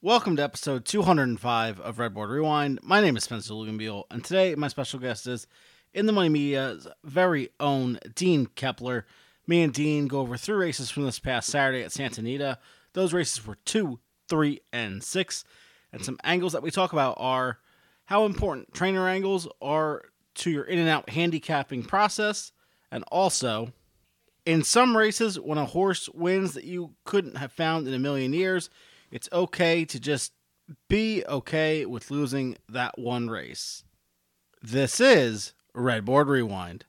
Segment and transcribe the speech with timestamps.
[0.00, 2.78] Welcome to episode 205 of Redboard Rewind.
[2.84, 5.48] My name is Spencer Luganbeal, and today my special guest is
[5.92, 9.02] in the Money Media's very own Dean Keppler.
[9.48, 12.60] Me and Dean go over three races from this past Saturday at Santa Anita.
[12.92, 13.98] Those races were two,
[14.28, 15.42] three, and six.
[15.92, 17.58] And some angles that we talk about are
[18.04, 20.02] how important trainer angles are
[20.36, 22.52] to your in and out handicapping process,
[22.92, 23.72] and also
[24.46, 28.32] in some races when a horse wins that you couldn't have found in a million
[28.32, 28.70] years
[29.10, 30.32] it's okay to just
[30.88, 33.84] be okay with losing that one race.
[34.62, 36.84] This is Redboard Rewind.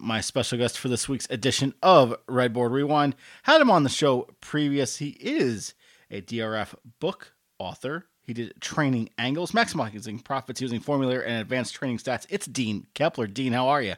[0.00, 3.14] My special guest for this week's edition of Redboard Rewind.
[3.44, 4.96] Had him on the show previous.
[4.98, 5.74] He is
[6.10, 8.06] a DRF book author.
[8.22, 12.26] He did training angles, maximizing profits using formula and advanced training stats.
[12.30, 13.32] It's Dean Keppler.
[13.32, 13.94] Dean, how are you?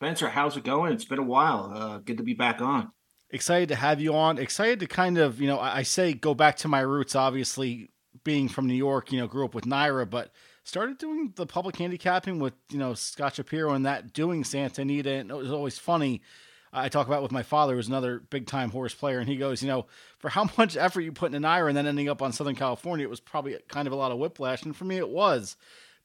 [0.00, 0.92] Spencer, how's it going?
[0.92, 1.72] It's been a while.
[1.74, 2.90] Uh, good to be back on.
[3.30, 6.34] excited to have you on excited to kind of you know I, I say go
[6.34, 7.90] back to my roots obviously
[8.24, 10.30] being from new york you know grew up with NYRA but
[10.66, 15.10] started doing the public handicapping with you know scott shapiro and that doing santa anita
[15.10, 16.20] and it was always funny.
[16.72, 19.62] I talk about with my father who's another big time horse player and he goes
[19.62, 19.86] you know
[20.18, 23.06] for how much effort you put in NYRA and then ending up on southern california
[23.06, 25.56] it was probably kind of a lot of whiplash and for me it was.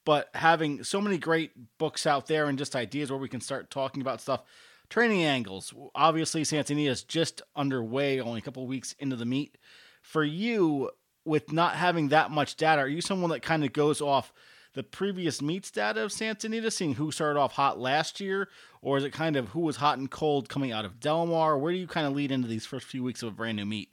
[0.04, 3.72] But having so many great books out there and just ideas where we can start
[3.72, 4.44] talking about stuff
[4.90, 9.58] training angles obviously santa anita is just underway only a couple weeks into the meet.
[10.04, 10.92] For you
[11.26, 14.32] with not having that much data are you someone that kind of goes off
[14.74, 18.50] the previous meets data of santa anita seeing who started off hot last year
[18.82, 21.58] or is it kind of who was hot and cold coming out of Del Mar
[21.58, 23.66] where do you kind of lead into these first few weeks of a brand new
[23.66, 23.90] meet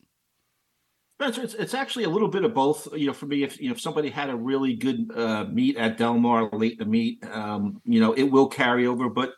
[1.20, 2.86] Spencer, it's, it's actually a little bit of both.
[2.94, 5.76] You know, for me, if you know if somebody had a really good uh, meet
[5.76, 9.08] at Del Mar late in the meet, um, you know, it will carry over.
[9.08, 9.32] But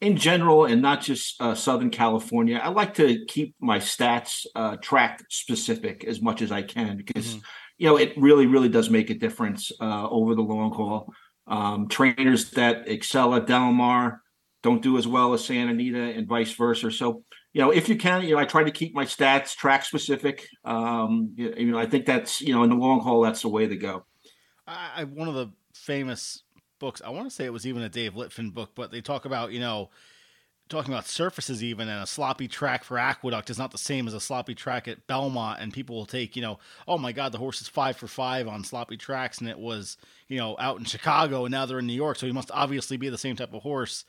[0.00, 4.76] in general, and not just uh, Southern California, I like to keep my stats uh,
[4.76, 7.38] track specific as much as I can because
[7.78, 11.12] you know it really, really does make a difference uh, over the long haul.
[11.46, 14.22] Um, trainers that excel at Del Mar
[14.62, 16.90] don't do as well as Santa Anita, and vice versa.
[16.90, 19.84] So you know, if you can, you know, I try to keep my stats track
[19.84, 20.48] specific.
[20.64, 23.68] Um, you, know, I think that's you know, in the long haul, that's the way
[23.68, 24.04] to go.
[24.66, 26.42] I, I one of the famous
[26.80, 27.02] books.
[27.04, 29.52] I want to say it was even a Dave Litfin book, but they talk about
[29.52, 29.90] you know
[30.68, 34.14] talking about surfaces even and a sloppy track for Aqueduct is not the same as
[34.14, 35.60] a sloppy track at Belmont.
[35.60, 36.58] And people will take you know,
[36.88, 39.96] oh my God, the horse is five for five on sloppy tracks, and it was
[40.28, 42.96] you know out in Chicago, and now they're in New York, so he must obviously
[42.96, 44.04] be the same type of horse.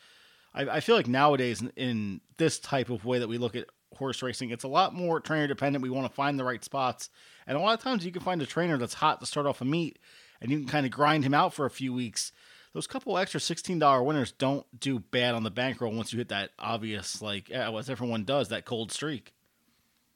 [0.53, 3.67] I, I feel like nowadays in, in this type of way that we look at
[3.93, 5.83] horse racing, it's a lot more trainer dependent.
[5.83, 7.09] We want to find the right spots,
[7.45, 9.61] and a lot of times you can find a trainer that's hot to start off
[9.61, 9.99] a meet,
[10.41, 12.31] and you can kind of grind him out for a few weeks.
[12.75, 16.27] Those couple extra sixteen dollar winners don't do bad on the bankroll once you hit
[16.27, 19.33] that obvious, like as everyone does, that cold streak.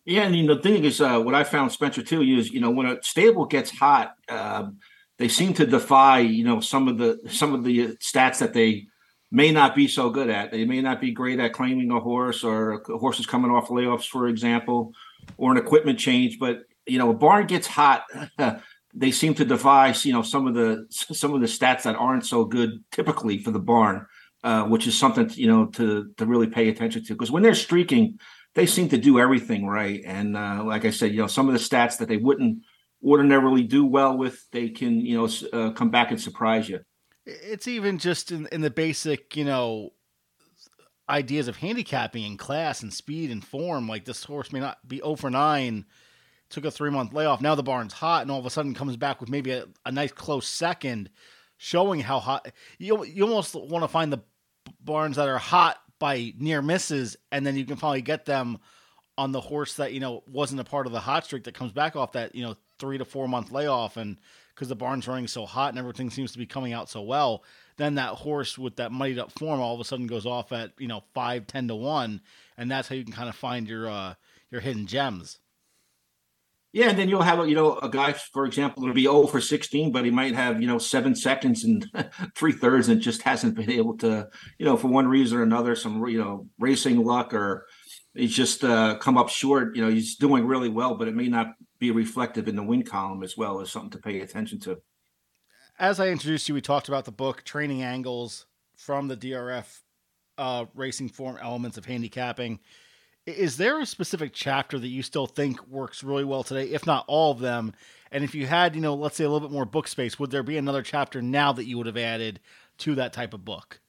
[0.03, 2.59] Yeah, and you know, the thing is, uh, what I found Spencer too is, you
[2.59, 4.79] know, when a stable gets hot, um,
[5.17, 8.87] they seem to defy, you know, some of the some of the stats that they
[9.31, 10.51] may not be so good at.
[10.51, 14.27] They may not be great at claiming a horse or horses coming off layoffs, for
[14.27, 14.91] example,
[15.37, 16.37] or an equipment change.
[16.37, 18.03] But you know, a barn gets hot.
[18.99, 22.25] they seem to devise, you know, some of the some of the stats that aren't
[22.25, 24.05] so good typically for the barn,
[24.43, 27.13] uh, which is something you know to to really pay attention to.
[27.13, 28.19] Because when they're streaking,
[28.55, 30.01] they seem to do everything right.
[30.05, 32.63] And uh, like I said, you know, some of the stats that they wouldn't
[33.01, 36.81] ordinarily do well with, they can you know uh, come back and surprise you.
[37.25, 39.91] It's even just in, in the basic, you know,
[41.09, 43.87] ideas of handicapping and class and speed and form.
[43.87, 45.85] Like this horse may not be over nine,
[46.49, 47.41] took a three month layoff.
[47.41, 49.91] Now the barn's hot, and all of a sudden comes back with maybe a, a
[49.91, 51.09] nice close second,
[51.57, 52.51] showing how hot.
[52.77, 54.19] You you almost want to find the
[54.81, 58.59] barns that are hot by near misses, and then you can finally get them
[59.19, 61.73] on the horse that you know wasn't a part of the hot streak that comes
[61.73, 64.17] back off that you know three to four month layoff and
[64.55, 67.43] because the barn's running so hot and everything seems to be coming out so well
[67.75, 70.71] then that horse with that muddied up form all of a sudden goes off at
[70.77, 72.21] you know five ten to one
[72.57, 74.13] and that's how you can kind of find your uh
[74.51, 75.39] your hidden gems
[76.71, 79.41] Yeah, and then you'll have you know a guy, for example, it'll be 0 for
[79.41, 81.89] 16, but he might have you know seven seconds and
[82.35, 84.27] three thirds, and just hasn't been able to
[84.59, 87.65] you know for one reason or another, some you know racing luck or
[88.13, 89.75] he's just uh, come up short.
[89.75, 92.83] You know, he's doing really well, but it may not be reflective in the win
[92.83, 94.77] column as well as something to pay attention to.
[95.79, 98.45] As I introduced you, we talked about the book Training Angles
[98.75, 99.79] from the DRF
[100.37, 102.59] uh, Racing Form Elements of Handicapping.
[103.29, 107.05] Is there a specific chapter that you still think works really well today, if not
[107.07, 107.73] all of them?
[108.11, 110.31] And if you had, you know, let's say a little bit more book space, would
[110.31, 112.39] there be another chapter now that you would have added
[112.79, 113.79] to that type of book?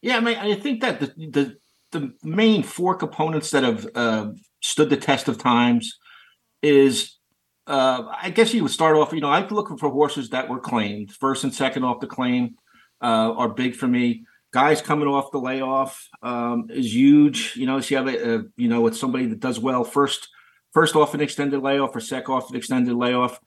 [0.00, 1.56] Yeah, I mean, I think that the the,
[1.92, 4.30] the main four components that have uh,
[4.60, 5.98] stood the test of times
[6.62, 7.18] is,
[7.66, 9.12] uh, I guess you would start off.
[9.12, 12.56] You know, I'm looking for horses that were claimed first and second off the claim
[13.00, 14.24] uh, are big for me.
[14.52, 17.56] Guys coming off the layoff um, is huge.
[17.56, 20.28] You know, so you have a, a you know with somebody that does well first
[20.72, 23.40] first off an extended layoff or second off an extended layoff.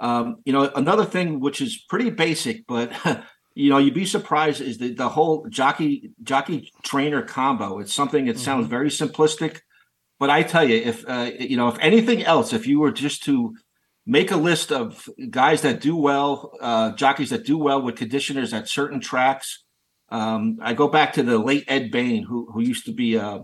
[0.00, 2.92] Um, you know, another thing which is pretty basic, but
[3.54, 7.80] you know, you'd be surprised is the, the whole jockey jockey trainer combo.
[7.80, 9.62] It's something that sounds very simplistic,
[10.20, 13.24] but I tell you, if uh, you know, if anything else, if you were just
[13.24, 13.56] to
[14.06, 18.54] make a list of guys that do well, uh, jockeys that do well with conditioners
[18.54, 19.64] at certain tracks.
[20.10, 23.42] Um, I go back to the late Ed Bain, who who used to be a,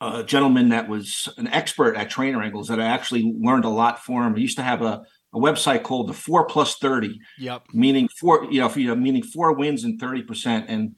[0.00, 4.04] a gentleman that was an expert at trainer angles that I actually learned a lot
[4.04, 4.34] from.
[4.34, 5.02] He used to have a,
[5.34, 7.64] a website called the Four Plus Thirty, Yep.
[7.72, 10.66] meaning four, you know, you know, meaning four wins and thirty percent.
[10.68, 10.96] And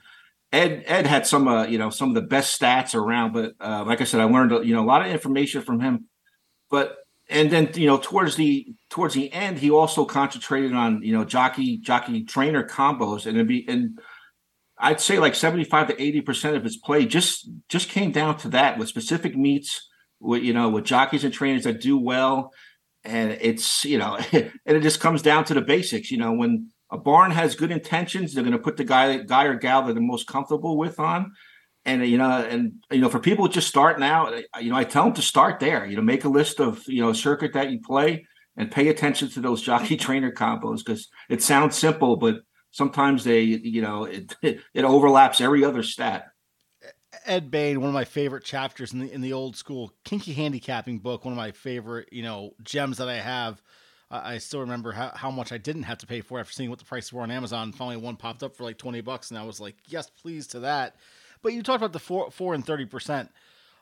[0.53, 3.33] Ed Ed had some, uh, you know, some of the best stats around.
[3.33, 6.07] But uh, like I said, I learned, you know, a lot of information from him.
[6.71, 6.97] But
[7.29, 11.25] and then you know, towards the towards the end, he also concentrated on you know
[11.25, 13.99] jockey jockey trainer combos, and it'd be and
[14.79, 18.37] I'd say like seventy five to eighty percent of his play just just came down
[18.39, 19.89] to that with specific meets,
[20.21, 22.53] with you know, with jockeys and trainers that do well.
[23.05, 26.11] And it's you know and it just comes down to the basics.
[26.11, 29.45] You know when a barn has good intentions they're going to put the guy guy
[29.45, 31.33] or gal that they're most comfortable with on.
[31.85, 35.05] And you know and you know for people just starting out you know i tell
[35.05, 35.87] them to start there.
[35.87, 38.27] You know make a list of you know circuit that you play
[38.59, 42.37] and pay attention to those jockey trainer combos because it sounds simple but
[42.77, 46.29] sometimes they you know it it overlaps every other stat
[47.25, 50.99] Ed Bain, one of my favorite chapters in the in the old school kinky handicapping
[50.99, 53.63] book, one of my favorite, you know, gems that I have.
[54.09, 56.79] I still remember how, how much I didn't have to pay for after seeing what
[56.79, 57.73] the prices were on Amazon.
[57.73, 60.61] Finally, one popped up for like twenty bucks, and I was like, "Yes, please!" To
[60.61, 60.97] that.
[61.43, 63.31] But you talked about the four, four and thirty percent.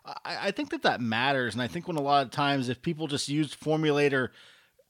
[0.06, 2.80] I, I think that that matters, and I think when a lot of times if
[2.80, 4.28] people just used Formulator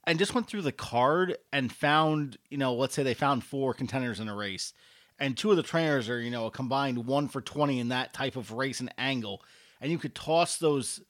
[0.06, 3.74] and just went through the card and found, you know, let's say they found four
[3.74, 4.72] contenders in a race,
[5.18, 8.12] and two of the trainers are, you know, a combined one for 20 in that
[8.12, 9.42] type of race and angle,
[9.80, 11.00] and you could toss those,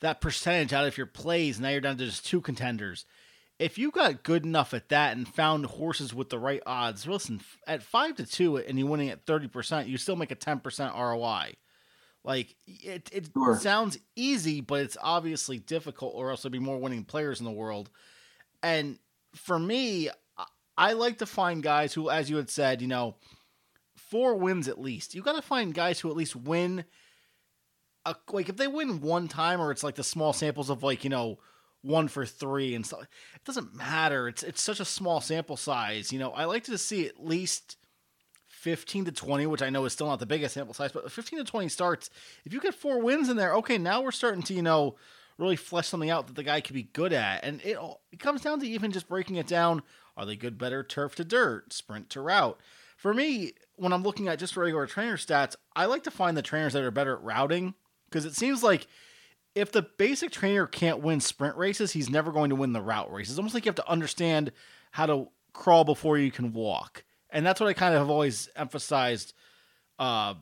[0.00, 3.04] that percentage out of your plays, now you're down to just two contenders.
[3.58, 7.40] If you got good enough at that and found horses with the right odds, listen,
[7.66, 11.52] at five to two and you're winning at 30%, you still make a 10% ROI.
[12.24, 13.56] Like it, it Sure.
[13.56, 17.52] sounds easy, but it's obviously difficult, or else there'd be more winning players in the
[17.52, 17.90] world.
[18.62, 18.98] And
[19.34, 20.08] for me,
[20.76, 23.16] I- like to find guys who, as you had said, you know,
[23.96, 25.14] four wins at least.
[25.14, 26.84] You got to find guys who at least win.
[28.04, 31.04] A, like if they win one time, or it's like the small samples of like
[31.04, 31.38] you know
[31.82, 33.02] one for three and stuff.
[33.02, 34.28] It doesn't matter.
[34.28, 36.12] It's it's such a small sample size.
[36.12, 37.76] You know, I like to see at least.
[38.48, 41.40] 15 to 20, which I know is still not the biggest sample size, but 15
[41.40, 42.10] to 20 starts.
[42.44, 44.94] If you get four wins in there, okay, now we're starting to, you know,
[45.42, 47.44] really flesh something out that the guy could be good at.
[47.44, 47.76] And it,
[48.10, 49.82] it comes down to even just breaking it down.
[50.16, 52.58] Are they good, better, turf to dirt, sprint to route?
[52.96, 56.42] For me, when I'm looking at just regular trainer stats, I like to find the
[56.42, 57.74] trainers that are better at routing
[58.08, 58.86] because it seems like
[59.54, 63.12] if the basic trainer can't win sprint races, he's never going to win the route
[63.12, 63.32] races.
[63.32, 64.52] It's almost like you have to understand
[64.92, 67.04] how to crawl before you can walk.
[67.30, 69.34] And that's what I kind of have always emphasized
[69.98, 70.34] uh,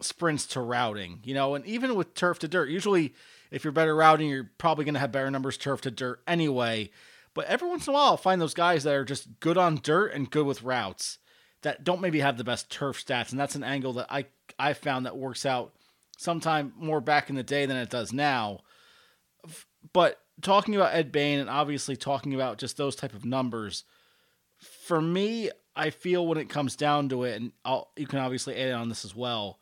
[0.00, 3.14] sprints to routing, you know, and even with turf to dirt, usually
[3.50, 6.90] if you're better routing, you're probably going to have better numbers turf to dirt anyway.
[7.34, 9.80] But every once in a while, I'll find those guys that are just good on
[9.82, 11.18] dirt and good with routes
[11.62, 13.30] that don't maybe have the best turf stats.
[13.30, 14.26] And that's an angle that I,
[14.58, 15.72] I found that works out
[16.16, 18.60] sometime more back in the day than it does now.
[19.92, 23.84] But talking about Ed Bain and obviously talking about just those type of numbers,
[24.58, 28.56] for me, I feel when it comes down to it, and I'll, you can obviously
[28.56, 29.58] add on this as well.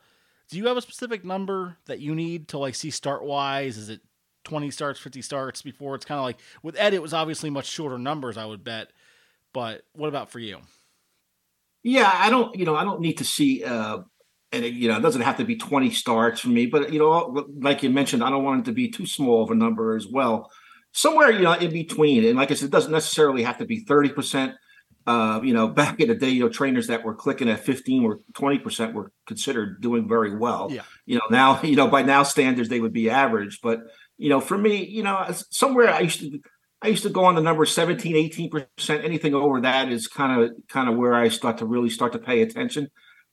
[0.51, 3.79] Do you have a specific number that you need to like see start wise?
[3.79, 4.01] Is it
[4.45, 7.67] 20 starts, 50 starts before it's kind of like with Ed, it was obviously much
[7.67, 8.89] shorter numbers, I would bet.
[9.53, 10.59] But what about for you?
[11.83, 13.99] Yeah, I don't, you know, I don't need to see, uh,
[14.53, 16.99] and it, you know, it doesn't have to be 20 starts for me, but you
[16.99, 19.97] know, like you mentioned, I don't want it to be too small of a number
[19.97, 20.51] as well.
[20.93, 22.25] Somewhere, you know, in between.
[22.25, 24.55] And like I said, it doesn't necessarily have to be 30%.
[25.07, 28.05] Uh, you know, back in the day, you know, trainers that were clicking at 15
[28.05, 30.69] or 20% were considered doing very well.
[30.71, 30.83] Yeah.
[31.07, 33.61] You know, now, you know, by now standards, they would be average.
[33.63, 33.81] But,
[34.17, 36.41] you know, for me, you know, somewhere I used to,
[36.83, 39.05] I used to go on the number 17, 18%.
[39.05, 42.19] Anything over that is kind of, kind of where I start to really start to
[42.19, 42.91] pay attention.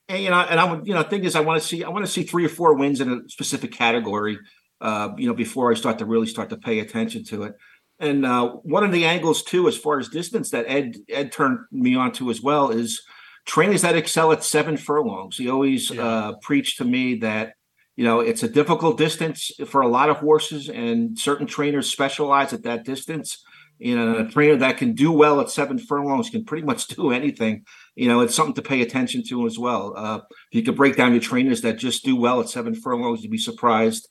[0.08, 1.90] And, you know, and I would, you know, thing is, I want to see, I
[1.90, 4.40] want to see three or four wins in a specific category,
[4.80, 7.56] uh, you know, before I start to really start to pay attention to it.
[8.02, 11.60] And uh, one of the angles too, as far as distance that Ed Ed turned
[11.72, 13.02] me on to as well, is
[13.46, 15.38] trainers that excel at seven furlongs.
[15.38, 16.04] He always Yeah.
[16.06, 17.54] uh, preached to me that
[17.96, 22.52] you know it's a difficult distance for a lot of horses, and certain trainers specialize
[22.54, 23.44] at that distance.
[23.78, 27.12] You know, a trainer that can do well at seven furlongs can pretty much do
[27.12, 27.64] anything.
[27.96, 29.94] You know, it's something to pay attention to as well.
[29.96, 30.20] Uh,
[30.52, 33.32] if you could break down your trainers that just do well at seven furlongs, you'd
[33.32, 34.08] be surprised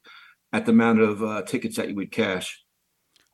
[0.52, 2.60] at the amount of uh, tickets that you would cash.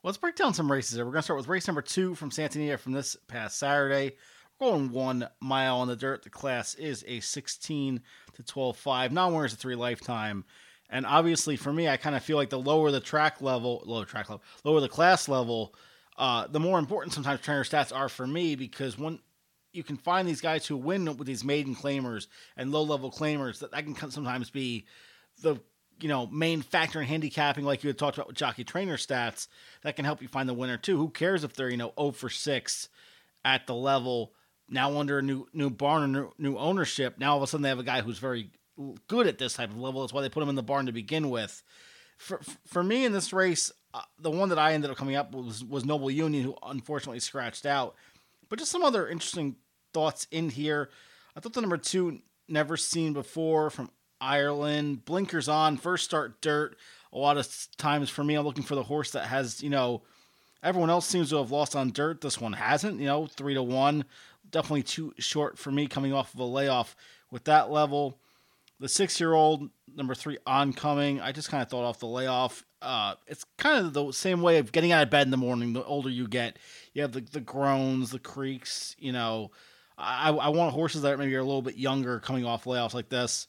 [0.07, 1.03] Let's break down some races here.
[1.03, 4.15] We're going to start with race number two from Santa Anita from this past Saturday.
[4.57, 6.23] We're going one mile on the dirt.
[6.23, 7.99] The class is a 16
[8.35, 9.11] to 12 5.
[9.11, 10.45] Non winners a three lifetime.
[10.89, 14.05] And obviously, for me, I kind of feel like the lower the track level, lower
[14.05, 15.75] track level, lower the class level,
[16.17, 19.19] uh, the more important sometimes trainer stats are for me because when
[19.73, 23.59] you can find these guys who win with these maiden claimers and low level claimers,
[23.59, 24.85] that, that can sometimes be
[25.41, 25.59] the
[25.99, 29.47] you know main factor in handicapping, like you had talked about with jockey trainer stats,
[29.83, 30.97] that can help you find the winner too.
[30.97, 32.89] Who cares if they're you know 0 for six
[33.45, 34.33] at the level
[34.69, 37.17] now under a new new barn or new, new ownership?
[37.17, 38.51] Now all of a sudden they have a guy who's very
[39.07, 40.01] good at this type of level.
[40.01, 41.63] That's why they put him in the barn to begin with.
[42.17, 45.33] For for me in this race, uh, the one that I ended up coming up
[45.33, 47.95] was was Noble Union, who unfortunately scratched out.
[48.49, 49.55] But just some other interesting
[49.93, 50.89] thoughts in here.
[51.35, 53.89] I thought the number two, never seen before from
[54.19, 56.77] Ireland, blinkers on, first start dirt.
[57.13, 57.47] A lot of
[57.77, 60.01] times for me, I'm looking for the horse that has, you know,
[60.63, 62.21] everyone else seems to have lost on dirt.
[62.21, 64.05] This one hasn't, you know, three to one.
[64.49, 66.95] Definitely too short for me coming off of a layoff
[67.31, 68.19] with that level.
[68.79, 71.19] The six year old, number three, oncoming.
[71.19, 72.63] I just kind of thought off the layoff.
[72.81, 75.73] Uh, it's kind of the same way of getting out of bed in the morning.
[75.73, 76.57] The older you get,
[76.93, 78.95] you have the, the groans, the creaks.
[78.99, 79.51] You know,
[79.97, 83.09] I, I want horses that maybe are a little bit younger coming off layoffs like
[83.09, 83.47] this.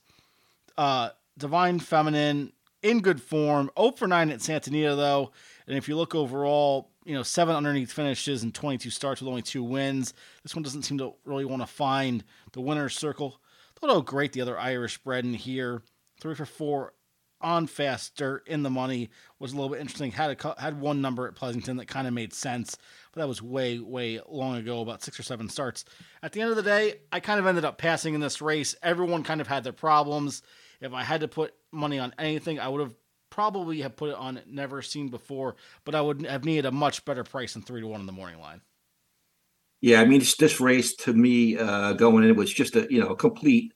[0.78, 3.70] Uh, Divine Feminine in good form.
[3.78, 5.32] 0 for 9 at Santa Anita, though.
[5.66, 9.42] And if you look overall, you know, seven underneath finishes and 22 starts with only
[9.42, 10.14] two wins.
[10.42, 13.40] This one doesn't seem to really want to find the winner's circle.
[13.80, 14.32] Thought, oh, great.
[14.32, 15.82] The other Irish bred in here.
[16.20, 16.94] Three for four
[17.40, 20.10] on fast dirt in the money was a little bit interesting.
[20.10, 22.76] Had a had one number at Pleasanton that kind of made sense,
[23.12, 25.84] but that was way way long ago, about six or seven starts.
[26.22, 28.74] At the end of the day, I kind of ended up passing in this race.
[28.82, 30.42] Everyone kind of had their problems.
[30.80, 32.94] If I had to put money on anything, I would have
[33.30, 37.04] probably have put it on never seen before, but I would have needed a much
[37.04, 38.60] better price than three to one in the morning line.
[39.80, 43.10] Yeah, I mean, this, race to me uh, going in was just a you know
[43.10, 43.72] a complete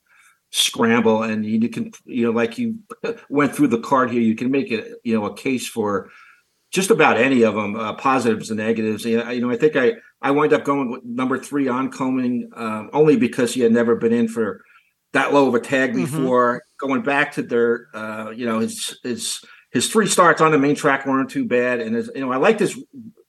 [0.51, 2.79] scramble, and you can you know like you
[3.29, 6.11] went through the card here, you can make it you know a case for
[6.73, 9.05] just about any of them, uh, positives and negatives.
[9.05, 12.51] You know, you know, I think I I wind up going with number three oncoming
[12.57, 14.65] um, only because he had never been in for
[15.13, 16.05] that low of a tag Mhm.
[16.05, 16.63] before.
[16.79, 19.41] Going back to dirt, uh, you know, his his
[19.71, 22.37] his three starts on the main track weren't too bad, and his, you know, I
[22.37, 22.77] like this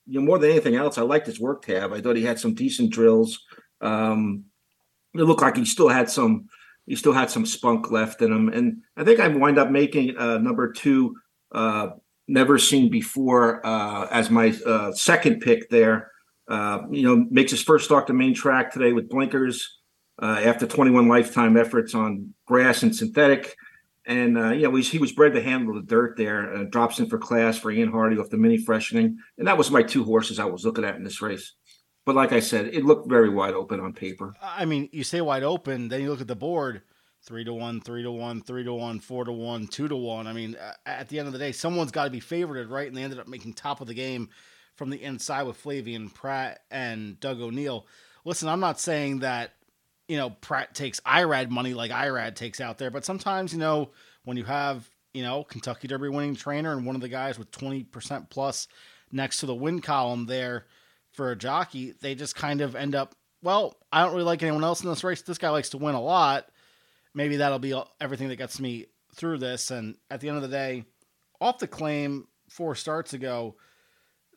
[0.06, 1.92] you know, more than anything else, I liked his work tab.
[1.92, 3.40] I thought he had some decent drills.
[3.80, 4.44] Um,
[5.14, 6.46] it looked like he still had some,
[6.84, 8.50] he still had some spunk left in him.
[8.50, 11.16] And I think I wind up making uh, number two,
[11.52, 11.88] uh,
[12.28, 16.10] never seen before, uh, as my uh, second pick there.
[16.46, 19.78] Uh, you know, makes his first start to main track today with blinkers
[20.20, 23.56] uh, after 21 lifetime efforts on grass and synthetic.
[24.06, 26.54] And uh, you know, he was bred to handle the dirt there.
[26.54, 29.70] Uh, drops in for class for Ian Hardy off the mini freshening, and that was
[29.70, 31.54] my two horses I was looking at in this race.
[32.04, 34.34] But like I said, it looked very wide open on paper.
[34.42, 36.82] I mean, you say wide open, then you look at the board
[37.24, 40.26] three to one, three to one, three to one, four to one, two to one.
[40.26, 42.86] I mean, at the end of the day, someone's got to be favorited, right?
[42.86, 44.28] And they ended up making top of the game
[44.76, 47.86] from the inside with Flavien Prat and Doug O'Neill.
[48.24, 49.53] Listen, I'm not saying that,
[50.08, 53.90] you know, Prat takes Irad money like Irad takes out there, but sometimes, you know,
[54.24, 57.50] when you have, you know, Kentucky Derby winning trainer and one of the guys with
[57.50, 58.68] 20% plus
[59.12, 60.66] next to the win column there
[61.12, 64.64] for a jockey, they just kind of end up well, I don't really like anyone
[64.64, 65.20] else in this race.
[65.20, 66.46] This guy likes to win a lot.
[67.12, 69.70] Maybe that'll be everything that gets me through this.
[69.70, 70.86] And at the end of the day,
[71.42, 73.54] off the claim four starts ago,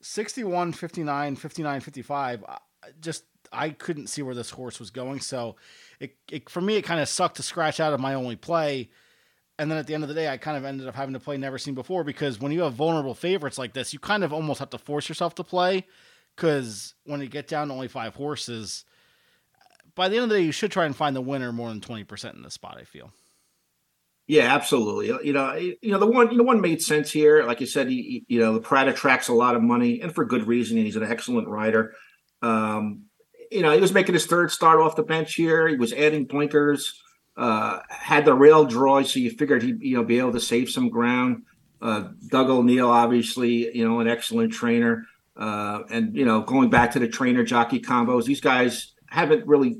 [0.01, 2.57] 61, 59, 59, 55, uh,
[2.99, 5.19] just I couldn't see where this horse was going.
[5.21, 5.55] So
[5.99, 8.89] it, it for me, it kind of sucked to scratch out of my only play.
[9.59, 11.19] And then at the end of the day, I kind of ended up having to
[11.19, 14.31] play never seen before because when you have vulnerable favorites like this, you kind of
[14.31, 15.85] almost have to force yourself to play
[16.35, 18.85] because when you get down to only five horses,
[19.95, 21.81] by the end of the day, you should try and find the winner more than
[21.81, 22.77] twenty percent in this spot.
[22.79, 23.11] I feel.
[24.27, 25.07] Yeah, absolutely.
[25.25, 27.43] You know, you know the one, you know, one made sense here.
[27.43, 30.45] Like you said, you know, the Prat attracts a lot of money, and for good
[30.45, 30.77] reason.
[30.77, 31.93] And he's an excellent rider.
[32.43, 33.05] Um,
[33.57, 35.67] you know, he was making his third start off the bench here.
[35.67, 37.01] He was adding blinkers,
[37.35, 40.69] uh, had the rail draw, so you figured he'd you know be able to save
[40.69, 41.43] some ground.
[41.81, 46.91] Uh, Doug O'Neill, obviously, you know, an excellent trainer, uh, and you know, going back
[46.91, 49.79] to the trainer jockey combos, these guys haven't really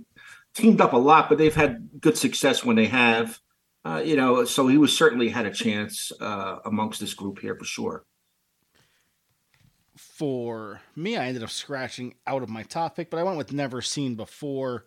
[0.55, 3.39] teamed up a lot, but they've had good success when they have.
[3.85, 7.55] Uh, you know, so he was certainly had a chance uh, amongst this group here
[7.55, 8.03] for sure.
[9.97, 13.81] For me, I ended up scratching out of my topic, but I went with never
[13.81, 14.85] seen before.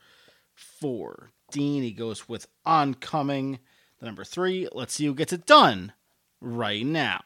[0.54, 3.58] For Dean, he goes with oncoming.
[3.98, 4.68] The number three.
[4.72, 5.92] Let's see who gets it done
[6.40, 7.20] right now.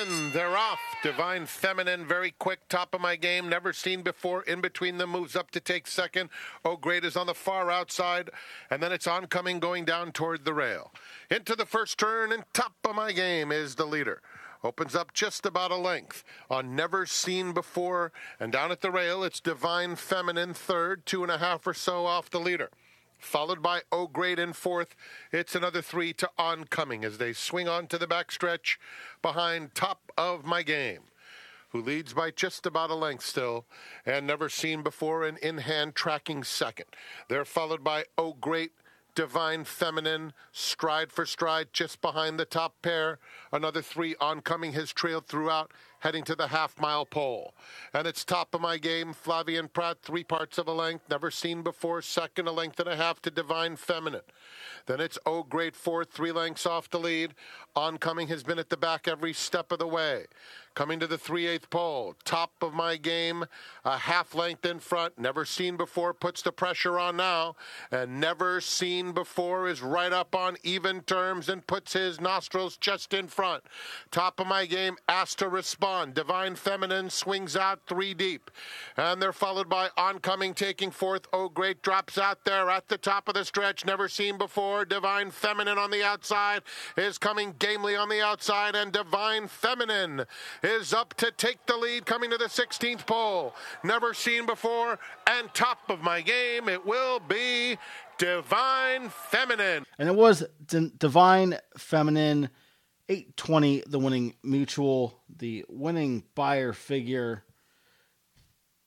[0.00, 0.80] And they're off.
[1.02, 4.42] Divine Feminine, very quick, top of my game, never seen before.
[4.42, 6.28] In between them, moves up to take second.
[6.62, 8.28] Oh, great is on the far outside,
[8.70, 10.92] and then it's oncoming going down toward the rail.
[11.30, 14.20] Into the first turn, and top of my game is the leader.
[14.62, 19.24] Opens up just about a length on never seen before, and down at the rail,
[19.24, 22.70] it's Divine Feminine third, two and a half or so off the leader
[23.20, 24.96] followed by oh O Grade in fourth.
[25.30, 28.78] It's another three to oncoming as they swing on to the backstretch
[29.22, 31.02] behind top of my game,
[31.70, 33.66] who leads by just about a length still
[34.06, 36.86] and never seen before an in hand tracking second.
[37.28, 38.72] They're followed by O Great.
[39.20, 43.18] Divine Feminine, stride for stride, just behind the top pair.
[43.52, 47.52] Another three oncoming has trailed throughout, heading to the half mile pole.
[47.92, 51.60] And it's top of my game, Flavien Prat, three parts of a length, never seen
[51.60, 54.22] before, second, a length and a half to Divine Feminine.
[54.86, 57.34] Then it's O Great fourth, three lengths off the lead.
[57.76, 60.24] Oncoming has been at the back every step of the way.
[60.80, 63.44] Coming to the 3 8th pole, top of my game,
[63.84, 67.54] a half length in front, never seen before, puts the pressure on now,
[67.92, 73.12] and never seen before is right up on even terms and puts his nostrils just
[73.12, 73.62] in front.
[74.10, 76.14] Top of my game, asked to respond.
[76.14, 78.50] Divine Feminine swings out three deep,
[78.96, 81.26] and they're followed by oncoming taking fourth.
[81.30, 84.86] Oh, great drops out there at the top of the stretch, never seen before.
[84.86, 86.62] Divine Feminine on the outside
[86.96, 90.24] is coming gamely on the outside, and Divine Feminine
[90.92, 93.54] up to take the lead coming to the 16th pole.
[93.82, 97.76] Never seen before, and top of my game, it will be
[98.18, 99.84] Divine Feminine.
[99.98, 102.50] And it was D- Divine Feminine
[103.08, 105.14] 820, the winning mutuel.
[105.34, 107.44] The winning Beyer figure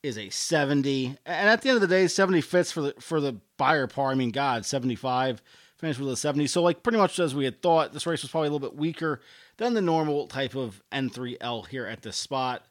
[0.02, 1.18] is a 70.
[1.26, 4.12] And at the end of the day, 70 fits for the for the Beyer par.
[4.12, 5.42] I mean, God, 75
[5.78, 6.48] finished with a 70.
[6.48, 8.78] So, like, pretty much as we had thought, this race was probably a little bit
[8.78, 9.20] weaker
[9.64, 12.66] than the normal type of N3L here at this spot.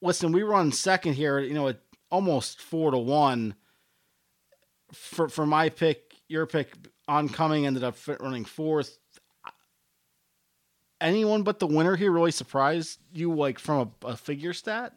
[0.00, 3.54] Listen, we run second here, you know, at almost four to one
[4.92, 6.74] for for my pick, your pick,
[7.08, 8.98] oncoming ended up running fourth.
[11.00, 14.92] Anyone but the winner here really surprised you, like from a, a figure stat?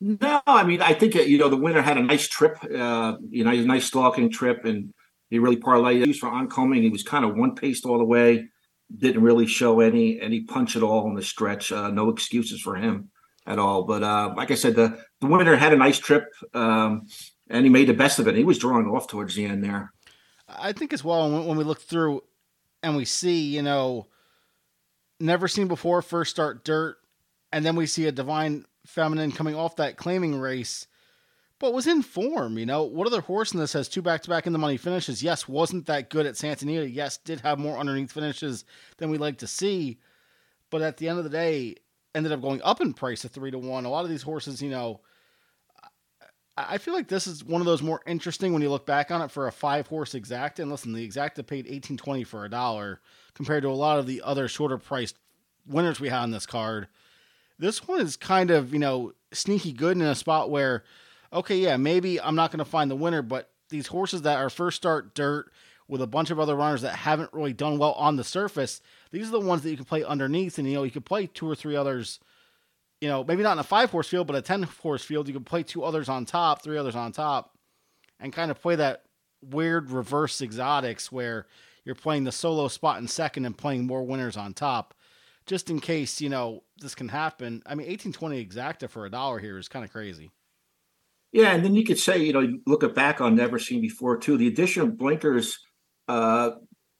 [0.00, 3.16] No, I mean, I think uh, you know the winner had a nice trip, uh,
[3.30, 4.92] you know, a nice stalking trip, and
[5.30, 6.02] he really parlayed.
[6.02, 6.82] He was for oncoming.
[6.82, 8.48] He was kind of one paced all the way.
[8.96, 11.72] Didn't really show any any punch at all on the stretch.
[11.72, 13.10] Uh, no excuses for him
[13.46, 13.84] at all.
[13.84, 16.24] But uh, like I said, the the winner had a nice trip,
[16.54, 17.06] um,
[17.48, 18.36] and he made the best of it.
[18.36, 19.92] He was drawing off towards the end there.
[20.48, 22.22] I think as well when, when we look through
[22.82, 24.08] and we see, you know,
[25.20, 26.96] never seen before first start dirt,
[27.52, 30.86] and then we see a divine feminine coming off that claiming race,
[31.62, 32.58] but was in form.
[32.58, 34.76] You know, what other horse in this has two back to back in the money
[34.76, 35.22] finishes?
[35.22, 36.90] Yes, wasn't that good at Santa Anita.
[36.90, 38.66] Yes, did have more underneath finishes
[38.98, 39.98] than we like to see,
[40.68, 41.76] but at the end of the day,
[42.14, 43.86] ended up going up in price to three to one.
[43.86, 45.00] A lot of these horses, you know.
[46.54, 49.22] I feel like this is one of those more interesting when you look back on
[49.22, 50.58] it for a five horse exacta.
[50.58, 53.00] And listen, the exacta paid eighteen twenty for a dollar
[53.32, 55.16] compared to a lot of the other shorter priced
[55.66, 56.88] winners we had on this card.
[57.58, 60.82] This one is kind of, you know, sneaky good in a spot where,
[61.32, 64.50] okay, yeah, maybe I'm not going to find the winner, but these horses that are
[64.50, 65.50] first start dirt
[65.88, 69.28] with a bunch of other runners that haven't really done well on the surface, these
[69.28, 70.58] are the ones that you can play underneath.
[70.58, 72.20] And, you know, you could play two or three others
[73.02, 75.34] you know, maybe not in a five horse field, but a 10 horse field, you
[75.34, 77.58] can play two others on top, three others on top,
[78.20, 79.02] and kind of play that
[79.42, 81.48] weird reverse exotics where
[81.84, 84.94] you're playing the solo spot in second and playing more winners on top.
[85.46, 87.60] Just in case, you know, this can happen.
[87.66, 90.30] I mean, 1820 exacta for a dollar here is kind of crazy.
[91.32, 93.80] Yeah, and then you could say, you know, you look at back on never seen
[93.80, 94.36] before too.
[94.36, 95.58] The addition of blinkers
[96.06, 96.50] uh,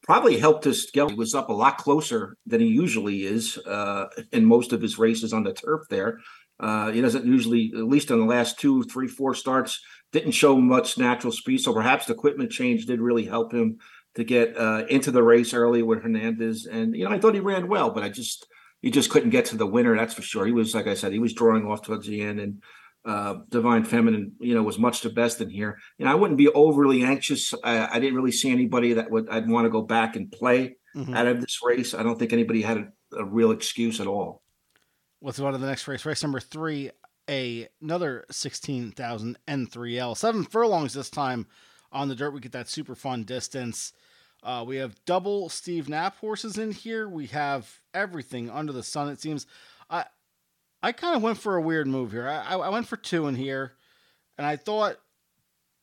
[0.03, 1.11] probably helped us get.
[1.11, 4.99] He was up a lot closer than he usually is uh, in most of his
[4.99, 5.83] races on the turf.
[5.91, 6.19] There,
[6.59, 9.81] uh, he doesn't usually, at least in the last two, three, four starts,
[10.13, 11.61] didn't show much natural speed.
[11.61, 13.79] So perhaps the equipment change did really help him
[14.15, 16.67] to get uh, into the race early with Hernandez.
[16.67, 18.47] And you know, I thought he ran well, but I just
[18.81, 19.97] he just couldn't get to the winner.
[19.97, 20.47] That's for sure.
[20.47, 22.63] He was like I said, he was drawing off towards the end, and
[23.05, 25.79] uh, Divine Feminine, you know, was much the best in here.
[25.99, 27.53] And I wouldn't be overly anxious.
[27.65, 30.77] I, I didn't really see anybody that would I'd want to go back and play
[30.95, 31.17] Mhm.
[31.17, 31.95] out of this race.
[31.95, 32.89] I don't think anybody had a,
[33.19, 34.43] a real excuse at all.
[35.23, 36.05] Let's go on to the next race.
[36.05, 36.91] Race number three,
[37.31, 41.47] a another sixteen thousand N3L, seven furlongs this time
[41.93, 42.33] on the dirt.
[42.33, 43.93] We get that super fun distance.
[44.43, 47.09] Uh, we have double Steve Knapp horses in here.
[47.09, 49.09] We have everything under the sun.
[49.09, 49.47] It seems.
[50.83, 52.29] I kind of went for a weird move here.
[52.29, 53.73] I, I went for two in here,
[54.37, 54.97] and I thought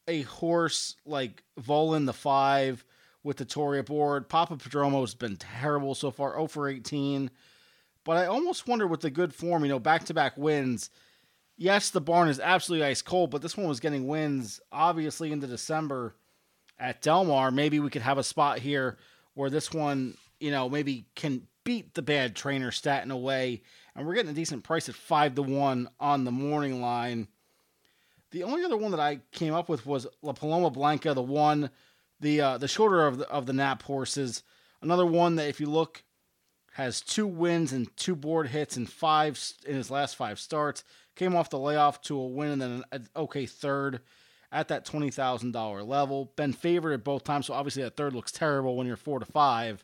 [0.07, 2.83] a horse like Volin the five
[3.23, 4.27] with the Toria board.
[4.27, 7.31] Papa Padromo has been terrible so far, 0 for 18.
[8.03, 10.89] But I almost wonder with the good form, you know, back to back wins.
[11.57, 15.47] Yes, the barn is absolutely ice cold, but this one was getting wins obviously into
[15.47, 16.15] December
[16.79, 17.51] at Del Mar.
[17.51, 18.97] Maybe we could have a spot here
[19.33, 23.61] where this one, you know, maybe can beat the bad trainer stat in a way.
[23.99, 27.27] And we're getting a decent price at five to one on the morning line.
[28.31, 31.69] The only other one that I came up with was La Paloma Blanca, the one,
[32.21, 34.41] the uh, the shorter of the of the Knapp horses.
[34.81, 36.05] Another one that, if you look,
[36.75, 40.85] has two wins and two board hits and five in his last five starts.
[41.17, 43.99] Came off the layoff to a win and then an okay third
[44.49, 46.31] at that twenty thousand dollar level.
[46.37, 49.25] Been favored at both times, so obviously that third looks terrible when you're four to
[49.25, 49.83] five.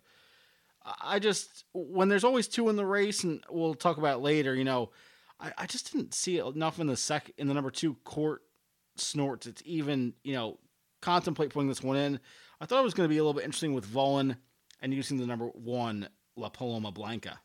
[1.02, 4.54] I just when there's always two in the race, and we'll talk about later.
[4.54, 4.91] You know,
[5.39, 8.41] I, I just didn't see enough in the sec in the number two court
[8.95, 9.48] snorts.
[9.48, 10.60] It's even you know
[11.02, 12.19] contemplate putting this one in.
[12.62, 14.38] I thought it was going to be a little bit interesting with Volin
[14.82, 17.39] and using the number one La Paloma Blanca.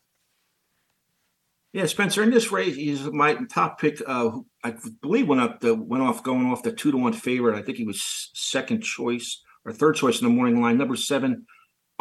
[1.73, 2.21] Yeah, Spencer.
[2.21, 4.01] In this race, he's my top pick.
[4.05, 7.57] Uh, I believe went up the went off going off the two to one favorite.
[7.57, 10.77] I think he was second choice or third choice in the morning line.
[10.77, 11.45] Number seven,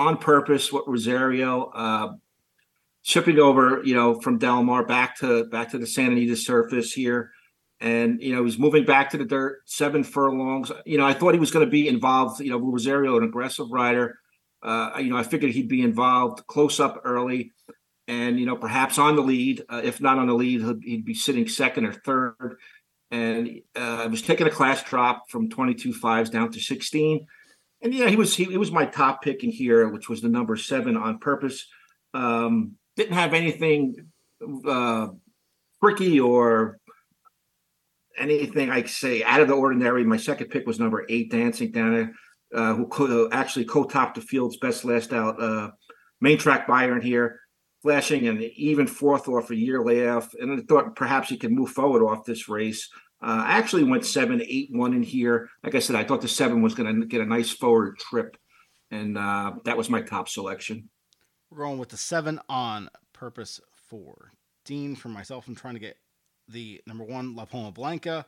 [0.01, 0.73] on purpose.
[0.73, 2.13] What Rosario uh,
[3.03, 6.93] shipping over, you know, from Del Mar back to back to the Santa Anita surface
[6.93, 7.31] here,
[7.81, 9.61] and you know he's moving back to the dirt.
[9.67, 10.73] Seven furlongs.
[10.87, 12.41] You know, I thought he was going to be involved.
[12.41, 14.19] You know, Rosario, an aggressive rider.
[14.63, 17.53] Uh, you know, I figured he'd be involved close up early
[18.09, 19.65] and you know perhaps on the lead.
[19.69, 22.57] Uh, if not on the lead, he'd, he'd be sitting second or third.
[23.13, 27.27] And uh, I was taking a class drop from 22 fives down to 16.
[27.83, 30.57] And yeah, he was he, was my top pick in here, which was the number
[30.57, 31.67] seven on purpose.
[32.13, 33.97] Um, didn't have anything
[34.67, 35.09] uh,
[35.83, 36.79] tricky or
[38.19, 40.05] anything I say out of the ordinary.
[40.05, 42.11] My second pick was number eight, Dancing Dana,
[42.55, 45.71] uh, who co- actually co-topped the field's best last out uh,
[46.21, 47.41] main track Beyer in here
[47.83, 51.71] flashing an even fourth off a year layoff, and I thought perhaps he could move
[51.71, 52.89] forward off this race.
[53.23, 55.51] Uh, I actually went seven, eight, one in here.
[55.63, 58.37] Like I said, I thought the seven was going to get a nice forward trip,
[58.91, 60.89] and uh, that was my top selection.
[61.51, 64.33] We're going with the seven on purpose for
[64.65, 64.97] Dean.
[64.97, 65.99] For myself, I'm trying to get
[66.49, 68.25] the number one La Paloma Blanca,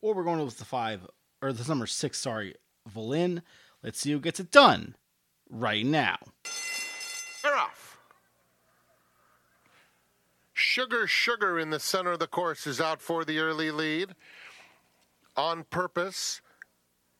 [0.00, 1.06] or we're going with the five
[1.40, 2.18] or the number six.
[2.18, 2.54] Sorry,
[2.92, 3.42] Volin.
[3.82, 4.96] Let's see who gets it done
[5.48, 6.16] right now.
[7.42, 7.98] They're off.
[10.54, 14.14] Sugar Sugar in the center of the course is out for the early lead.
[15.36, 16.40] On purpose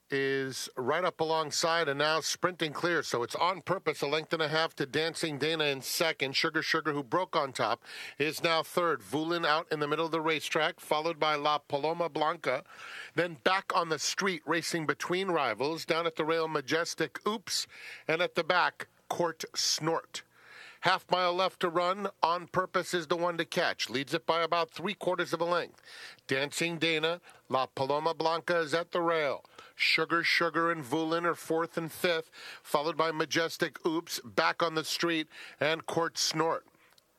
[0.08, 3.02] is right up alongside and now sprinting clear.
[3.02, 6.36] So it's on purpose, a length and a half to Dancing Dana in second.
[6.36, 7.82] Sugar Sugar, who broke on top,
[8.20, 9.02] is now third.
[9.02, 12.62] Vulin out in the middle of the racetrack, followed by La Paloma Blanca.
[13.16, 15.84] Then back on the street, racing between rivals.
[15.84, 17.66] Down at the rail, Majestic Oops.
[18.06, 20.22] And at the back, Court Snort.
[20.84, 22.08] Half mile left to run.
[22.22, 23.88] On purpose is the one to catch.
[23.88, 25.80] Leads it by about three quarters of a length.
[26.26, 29.42] Dancing Dana, La Paloma Blanca is at the rail.
[29.74, 32.30] Sugar Sugar and Vulin are fourth and fifth,
[32.62, 35.26] followed by Majestic Oops back on the street
[35.58, 36.66] and Court Snort.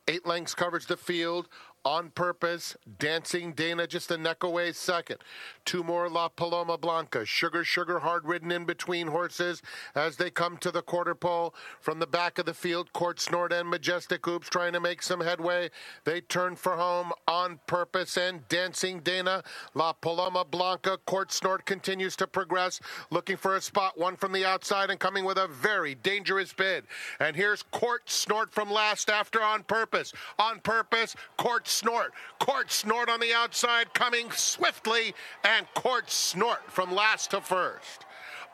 [0.07, 1.49] Eight lengths covers the field.
[1.85, 5.17] On purpose, Dancing Dana just a neck away second.
[5.65, 7.27] Two more La Paloma Blanca.
[7.27, 9.61] Sugar Sugar hard ridden in between horses
[9.93, 11.53] as they come to the quarter pole.
[11.79, 15.19] From the back of the field, Court Snort and Majestic Oops trying to make some
[15.21, 15.69] headway.
[16.05, 19.43] They turn for home on purpose and Dancing Dana.
[19.75, 20.97] La Paloma Blanca.
[21.05, 22.79] Court Snort continues to progress,
[23.11, 23.95] looking for a spot.
[23.95, 26.85] One from the outside and coming with a very dangerous bid.
[27.19, 30.13] And here's Court Snort from last after on purpose.
[30.39, 32.13] On purpose, Court Snort.
[32.39, 38.05] Court Snort on the outside coming swiftly, and Court Snort from last to first.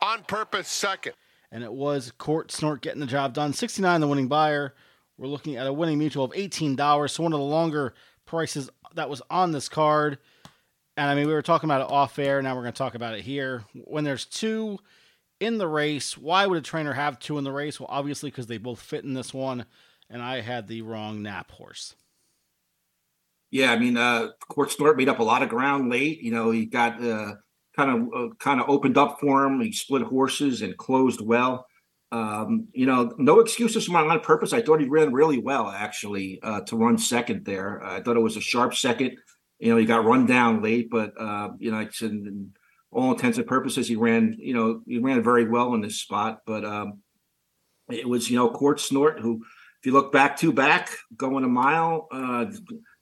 [0.02, 1.14] On purpose, second.
[1.50, 3.52] and it was Court Snort getting the job done.
[3.52, 4.74] 69 the winning Beyer.
[5.16, 7.10] We're looking at a winning mutuel of $18.
[7.10, 7.94] So one of the longer
[8.26, 10.18] prices that was on this card.
[10.96, 12.42] and I mean, we were talking about it off air.
[12.42, 13.64] Now we're going to talk about it here.
[13.74, 14.78] When there's two
[15.38, 17.78] in the race, why would a trainer have two in the race?
[17.78, 19.66] Well, obviously because they both fit in this one,
[20.10, 21.94] and I had the wrong Knapp horse.
[23.52, 26.22] Yeah, I mean, uh, Court Snort made up a lot of ground late.
[26.22, 27.34] You know, he got uh,
[27.76, 29.60] kind of uh, kind of opened up for him.
[29.60, 31.66] He split horses and closed well.
[32.10, 34.54] Um, you know, no excuses from on purpose.
[34.54, 37.82] I thought he ran really well actually uh, to run second there.
[37.84, 39.18] I thought it was a sharp second.
[39.58, 42.52] You know, he got run down late, but uh, you know, it's in, in
[42.90, 44.34] all intents and purposes, he ran.
[44.38, 46.38] You know, he ran very well in this spot.
[46.46, 47.02] But um,
[47.90, 49.44] it was you know Court Snort who,
[49.80, 52.46] if you look back to back going a mile, uh,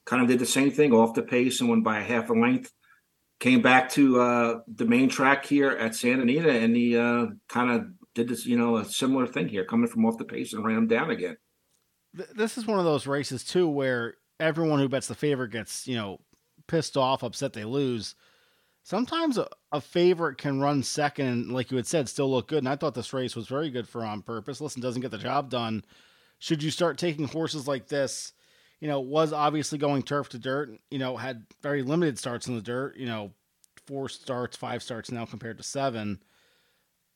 [0.05, 2.33] kind of did the same thing off the pace and went by a half a
[2.33, 2.71] length.
[3.39, 7.71] Came back to uh, the main track here at Santa Anita, and he uh, kind
[7.71, 10.63] of did this, you know, a similar thing here, coming from off the pace and
[10.63, 11.37] ran him down again.
[12.13, 15.95] This is one of those races too where everyone who bets the favorite gets you
[15.95, 16.19] know
[16.67, 18.15] pissed off, upset they lose.
[18.83, 22.59] Sometimes a, a favorite can run second like you had said, still look good.
[22.59, 24.59] And I thought this race was very good for on purpose.
[24.59, 25.83] Listen, doesn't get the job done.
[26.39, 28.33] Should you start taking horses like this?
[28.81, 30.77] You know, was obviously going turf to dirt.
[30.89, 32.97] You know, had very limited starts in the dirt.
[32.97, 33.31] You know,
[33.87, 36.21] four starts, five starts now compared to seven.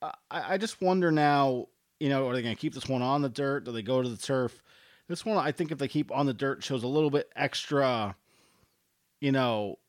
[0.01, 1.67] I, I just wonder now.
[1.99, 3.65] You know, are they going to keep this one on the dirt?
[3.65, 4.61] Do they go to the turf?
[5.07, 8.15] This one, I think, if they keep on the dirt, shows a little bit extra.
[9.21, 9.79] You know,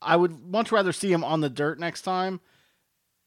[0.00, 2.40] I would much rather see him on the dirt next time,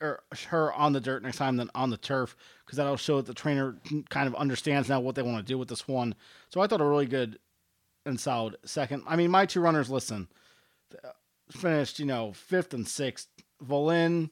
[0.01, 3.25] or her on the dirt next time than on the turf, because that'll show that
[3.25, 3.77] the trainer
[4.09, 6.15] kind of understands now what they want to do with this one.
[6.49, 7.39] So I thought a really good
[8.05, 9.03] and solid second.
[9.07, 10.27] I mean, my two runners, listen,
[11.03, 11.09] uh,
[11.51, 13.27] finished, you know, fifth and sixth.
[13.65, 14.29] Volin,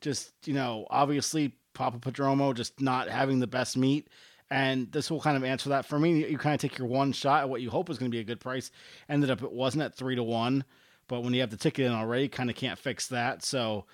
[0.00, 4.08] just, you know, obviously Papa Padromo just not having the best meet.
[4.50, 6.26] And this will kind of answer that for me.
[6.26, 8.20] You kind of take your one shot at what you hope is going to be
[8.20, 8.70] a good price.
[9.08, 10.64] Ended up it wasn't at three to one,
[11.06, 13.44] but when you have the ticket in already, kind of can't fix that.
[13.44, 13.84] So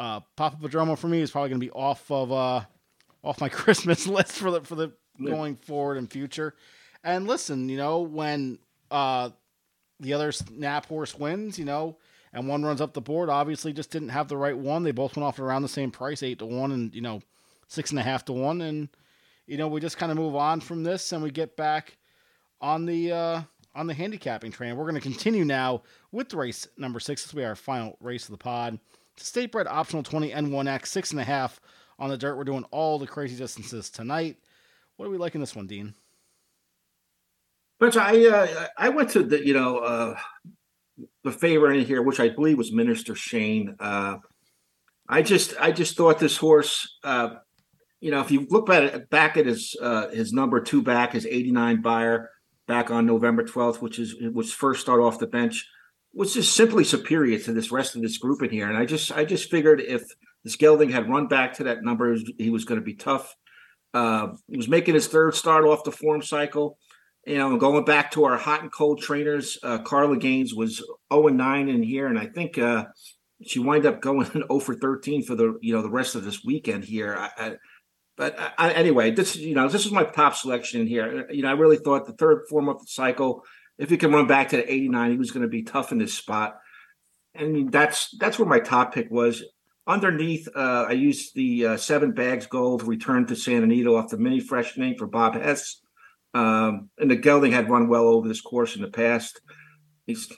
[0.00, 2.62] uh, Papa Padromo for me is probably going to be off of uh,
[3.22, 6.54] off my Christmas list for the for the going forward and future.
[7.04, 8.58] And listen, you know when
[8.90, 9.28] uh,
[10.00, 11.98] the other snap horse wins, you know,
[12.32, 14.84] and one runs up the board, obviously just didn't have the right one.
[14.84, 17.20] They both went off around the same price, eight to one, and you know,
[17.68, 18.88] six and a half to one, and
[19.46, 21.98] you know we just kind of move on from this and we get back
[22.62, 23.42] on the uh,
[23.74, 24.76] on the handicapping train.
[24.76, 27.22] We're going to continue now with the race number six.
[27.22, 28.78] This will be our final race of the pod.
[29.20, 31.60] State bred optional 20 N1X, six and a half
[31.98, 32.36] on the dirt.
[32.36, 34.38] We're doing all the crazy distances tonight.
[34.96, 35.94] What are we liking this one, Dean?
[37.78, 40.18] But I uh, I went to the you know uh,
[41.24, 43.76] the favorite in here, which I believe was Minister Shane.
[43.80, 44.18] Uh,
[45.08, 47.36] I just I just thought this horse, uh,
[48.00, 51.12] you know, if you look at it back at his uh, his number two back,
[51.12, 52.30] his eighty nine Beyer
[52.68, 55.66] back on November twelfth, which is was first start off the bench,
[56.12, 58.68] was just simply superior to this rest of this group in here.
[58.68, 60.02] And I just I just figured if
[60.44, 63.34] this gelding had run back to that number, he was going to be tough.
[63.92, 66.78] Uh, he was making his third start off the form cycle
[67.26, 71.28] you know, going back to our hot and cold trainers, uh, Carla Gaines was 0
[71.28, 72.86] and 9 in here, and I think uh,
[73.42, 76.42] she wind up going 0 for 13 for the you know the rest of this
[76.44, 77.14] weekend here.
[77.16, 77.56] I, I,
[78.16, 81.26] but I, anyway, this you know this is my top selection in here.
[81.30, 83.44] You know, I really thought the third form of the cycle,
[83.80, 85.98] if he can run back to the 89, he was going to be tough in
[85.98, 86.58] this spot.
[87.34, 89.42] And that's that's where my top pick was.
[89.86, 94.18] Underneath, uh, I used the uh, seven bags gold return to Santa Anita off the
[94.18, 95.80] mini freshening for Bob Hess.
[96.34, 99.40] Um, and the gelding had run well over this course in the past.
[100.06, 100.30] He's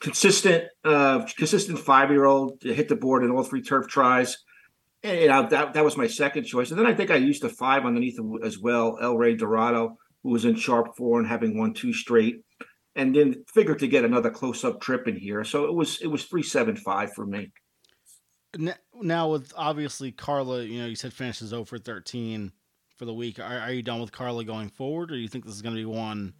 [0.00, 4.38] consistent, uh, consistent five year old to hit the board in all three turf tries.
[5.02, 6.70] And you know, that that was my second choice.
[6.70, 10.30] And then I think I used a five underneath as well, El Rey Dorado, who
[10.30, 12.36] was in sharp four and having won two straight.
[12.96, 15.44] And then figured to get another close up trip in here.
[15.44, 17.50] So it was it was three seven five for me.
[19.00, 22.52] Now with obviously Carla, you know, you said finishes 0 for 13
[22.96, 23.40] for the week.
[23.40, 25.74] Are, are you done with Carla going forward, or do you think this is going
[25.74, 26.34] to be one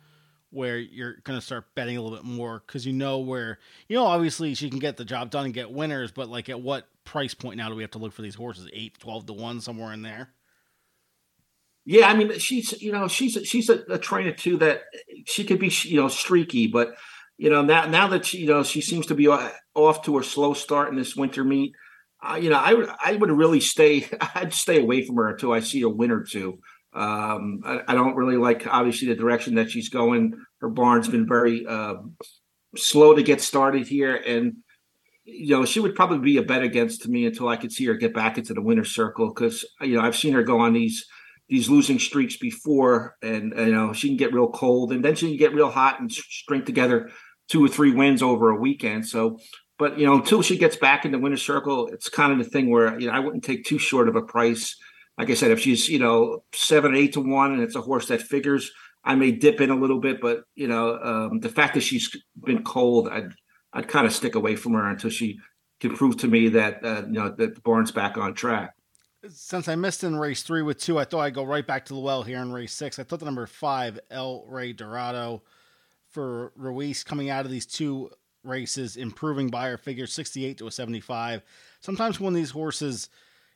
[0.51, 3.97] where you're going to start betting a little bit more because you know where you
[3.97, 6.89] know obviously she can get the job done and get winners, but like at what
[7.05, 8.69] price point now do we have to look for these horses?
[8.73, 10.31] 8, 12 to one somewhere in there.
[11.87, 14.83] Yeah, I mean, she's you know she's she's a, a trainer too that
[15.27, 16.95] she could be you know streaky, but
[17.37, 20.25] you know now now that she, you know she seems to be off to a
[20.25, 21.75] slow start in this winter meet.
[22.23, 24.07] Uh, you know, I would I would really stay.
[24.35, 26.59] I'd stay away from her until I see a win or two.
[26.95, 30.35] Um, I, I don't really like obviously the direction that she's going.
[30.61, 31.97] Her barn's been very uh,
[32.77, 34.55] slow to get started here, and
[35.25, 37.95] you know she would probably be a bet against me until I could see her
[37.95, 41.05] get back into the winner's circle because you know I've seen her go on these
[41.49, 45.29] these losing streaks before, and you know she can get real cold, and then she
[45.29, 47.11] can get real hot and string together
[47.49, 49.07] two or three wins over a weekend.
[49.07, 49.39] So,
[49.79, 52.51] but you know, until she gets back in the winner's circle, it's kind of the
[52.51, 54.77] thing where you know I wouldn't take too short of a price.
[55.19, 58.09] Like I said, if she's you know seven eight to one, and it's a horse
[58.09, 58.71] that figures,
[59.05, 60.21] I may dip in a little bit.
[60.21, 62.11] But you know, um, the fact that she's
[62.43, 63.33] been cold, I'd
[63.73, 65.39] I'd kind of stick away from her until she
[65.81, 68.74] can prove to me that uh, you know that the barn's back on track.
[69.31, 71.95] Since I missed in race three with two, I thought I'd go right back to
[71.95, 72.99] the well here in race six.
[72.99, 75.43] I thought the number five, El Rey Dorado,
[76.11, 78.11] for Ruiz coming out of these two
[78.43, 81.43] races, improving by her figure 68 to a 75.
[81.81, 83.09] Sometimes when these horses,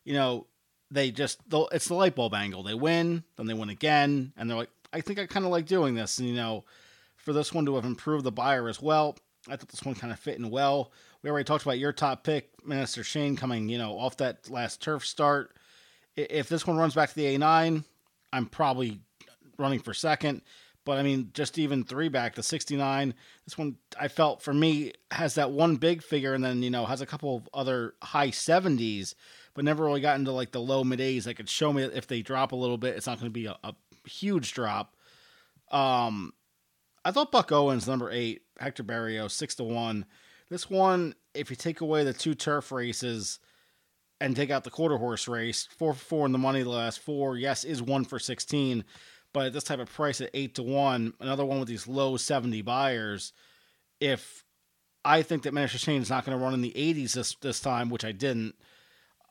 [0.04, 0.46] you know,
[0.90, 2.62] they just, it's the light bulb angle.
[2.62, 5.66] They win, then they win again, and they're like, I think I kind of like
[5.66, 6.18] doing this.
[6.18, 6.64] And, you know,
[7.16, 10.12] for this one to have improved the Beyer as well, I thought this one kind
[10.12, 10.92] of fit in well.
[11.22, 14.80] We already talked about your top pick, Minister Shane, coming, you know, off that last
[14.80, 15.54] turf start.
[16.18, 17.84] If this one runs back to the A9,
[18.32, 19.00] I'm probably
[19.56, 20.42] running for second.
[20.84, 23.12] But I mean, just even three back to 69.
[23.44, 26.86] This one, I felt for me, has that one big figure and then, you know,
[26.86, 29.14] has a couple of other high 70s,
[29.52, 31.26] but never really got into like the low mid A's.
[31.26, 33.46] That could show me if they drop a little bit, it's not going to be
[33.46, 33.74] a, a
[34.06, 34.96] huge drop.
[35.70, 36.32] Um,
[37.04, 40.06] I thought Buck Owens, number eight, Hector Barrio, six to one.
[40.48, 43.40] This one, if you take away the two turf races
[44.20, 47.00] and take out the quarter horse race, four for four in the money the last
[47.00, 48.84] four, yes, is one for 16.
[49.32, 52.16] But at this type of price at eight to one, another one with these low
[52.16, 53.32] 70 Beyers,
[54.00, 54.44] if
[55.04, 57.60] I think that Minister Shane is not going to run in the 80s this, this
[57.60, 58.54] time, which I didn't,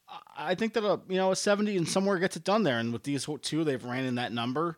[0.08, 2.80] I- I think that a you know a 70 and somewhere gets it done there.
[2.80, 4.78] And with these two, they've ran in that number.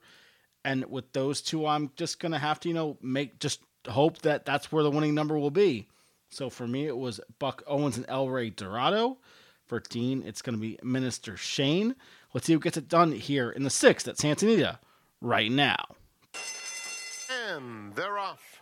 [0.65, 4.19] And with those two, I'm just going to have to, you know, make just hope
[4.19, 5.87] that that's where the winning number will be.
[6.29, 9.17] So for me, it was Buck Owens and El Rey Dorado.
[9.69, 11.95] For Dean, it's going to be Minister Shane.
[12.33, 14.79] Let's see who gets it done here in the sixth at Santa Anita
[15.21, 15.95] right now.
[17.47, 18.61] And they're off.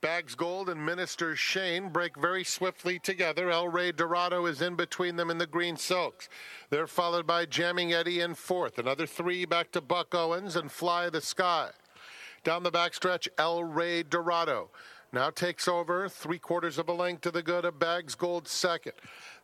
[0.00, 3.50] Bags Gold and Minister Shane break very swiftly together.
[3.50, 6.30] El Rey Dorado is in between them in the green silks.
[6.70, 8.78] They're followed by Jamming Eddie in fourth.
[8.78, 11.72] Another three back to Buck Owens and Fly the Sky.
[12.44, 14.70] Down the backstretch, El Rey Dorado
[15.12, 18.92] now takes over three quarters of a length to the good of Bags Gold second.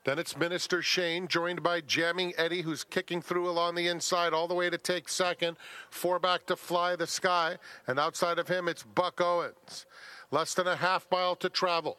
[0.05, 4.47] Then it's Minister Shane, joined by Jamming Eddie, who's kicking through along the inside all
[4.47, 5.57] the way to take second.
[5.89, 7.57] Four back to Fly the Sky.
[7.87, 9.87] And outside of him, it's Buck Owens.
[10.31, 11.97] Less than a half mile to travel.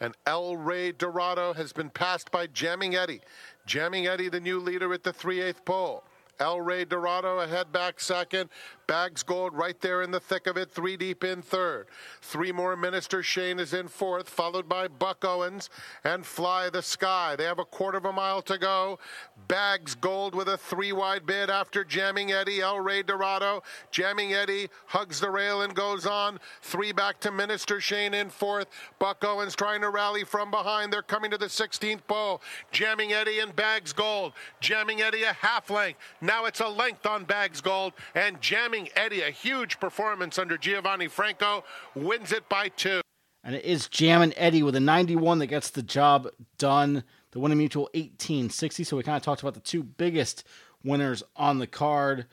[0.00, 3.22] And El Rey Dorado has been passed by Jamming Eddie.
[3.66, 6.04] Jamming Eddie, the new leader at the 3 8th pole.
[6.38, 8.50] El Rey Dorado ahead back second.
[8.88, 11.88] Bags Gold right there in the thick of it, three deep in third.
[12.22, 15.68] Three more Minister Shane is in fourth, followed by Buck Owens
[16.04, 17.36] and Fly the Sky.
[17.36, 18.98] They have a quarter of a mile to go.
[19.46, 22.62] Bags Gold with a three wide bid after Jamming Eddie.
[22.62, 23.62] El Rey Dorado.
[23.90, 26.40] Jamming Eddie hugs the rail and goes on.
[26.62, 28.68] Three back to Minister Shane in fourth.
[28.98, 30.94] Buck Owens trying to rally from behind.
[30.94, 32.40] They're coming to the 16th pole.
[32.72, 34.32] Jamming Eddie and Bags Gold.
[34.60, 36.00] Jamming Eddie a half length.
[36.22, 37.92] Now it's a length on Bags Gold.
[38.14, 41.64] And Jamming Eddie, a huge performance under Giovanni Franco,
[41.94, 43.00] wins it by two.
[43.42, 47.04] And it is Jammin' Eddie with a 91 that gets the job done.
[47.30, 48.84] The winning mutuel 1860.
[48.84, 50.44] So we kind of talked about the two biggest
[50.84, 52.26] winners on the card.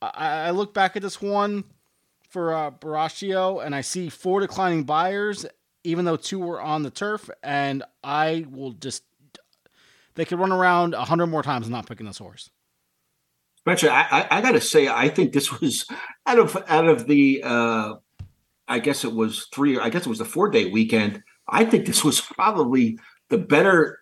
[0.00, 1.64] I, I look back at this one
[2.28, 5.46] for uh, Baraccio and I see four declining Beyers,
[5.84, 7.28] even though two were on the turf.
[7.42, 9.04] And I will just,
[10.14, 12.50] they could run around a 100 more times and not picking this horse.
[13.68, 15.86] I, I, I got to say, I think this was
[16.26, 17.94] out of out of the, uh,
[18.66, 19.78] I guess it was three.
[19.78, 21.22] I guess it was a four day weekend.
[21.48, 22.98] I think this was probably
[23.30, 24.00] the better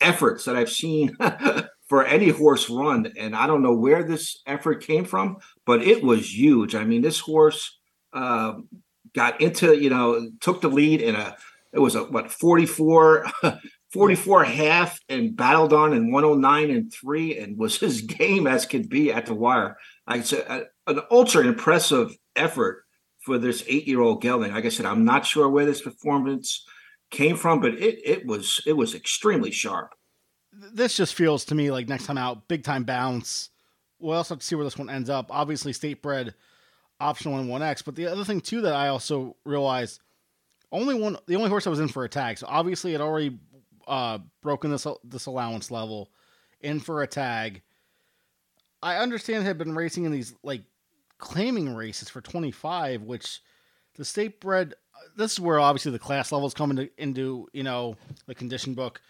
[0.00, 1.16] efforts that I've seen
[1.88, 6.02] for any horse run, and I don't know where this effort came from, but it
[6.02, 6.74] was huge.
[6.74, 7.78] I mean, this horse
[8.12, 8.54] uh,
[9.14, 11.36] got into, you know, took the lead in a.
[11.72, 13.26] It was a what 44
[13.96, 18.88] 44 half and battled on in 109 and 3 and was as game as could
[18.88, 19.76] be at the wire.
[20.06, 22.84] I said, a- an ultra impressive effort
[23.20, 24.52] for this eight year old gelding.
[24.52, 26.64] Like I said, I'm not sure where this performance
[27.10, 29.94] came from, but it it was it was extremely sharp.
[30.52, 33.50] this just feels to me like next time out, big time bounce.
[33.98, 35.26] We'll also have to see where this one ends up.
[35.30, 36.34] Obviously, state bred,
[37.00, 37.82] optional in one X.
[37.82, 40.00] But the other thing too that I also realized,
[40.70, 42.38] only one, the only horse that was in for a tag.
[42.38, 43.38] So obviously, it already
[43.86, 46.10] uh, broken this this allowance level,
[46.60, 47.62] in for a tag.
[48.82, 50.62] I understand had been racing in these like
[51.18, 53.40] claiming races for twenty five, which
[53.96, 54.74] the state bred.
[55.16, 59.00] This is where obviously the class levels come into into you know the condition book.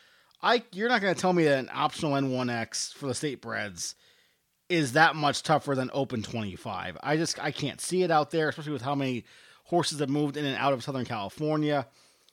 [0.43, 3.95] I you're not going to tell me that an optional N1X for the state breds
[4.69, 6.99] is that much tougher than open 25.
[7.03, 9.25] I just I can't see it out there, especially with how many
[9.65, 11.87] horses that moved in and out of Southern California.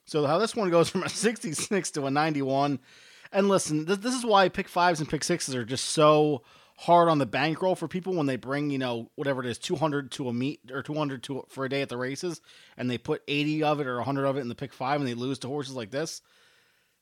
[0.06, 2.80] So how this one goes from a 66 to a 91.
[3.32, 6.44] And listen, this, this is why pick fives and pick sixes are just so
[6.78, 10.12] hard on the bankroll for people when they bring, you know, whatever it is, 200
[10.12, 12.42] to a meet or 200 to for a day at the races
[12.78, 15.08] and they put 80 of it or 100 of it in the pick five and
[15.08, 16.22] they lose to horses like this.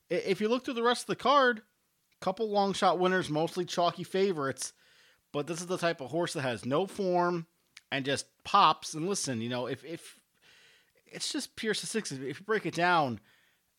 [0.10, 1.62] If you look through the rest of the card,
[2.20, 4.74] couple long shot winners, mostly chalky favorites,
[5.34, 7.48] but this is the type of horse that has no form
[7.92, 8.94] and just pops.
[8.94, 10.21] And listen, you know, if if
[11.12, 13.20] it's just pure statistics, if you break it down,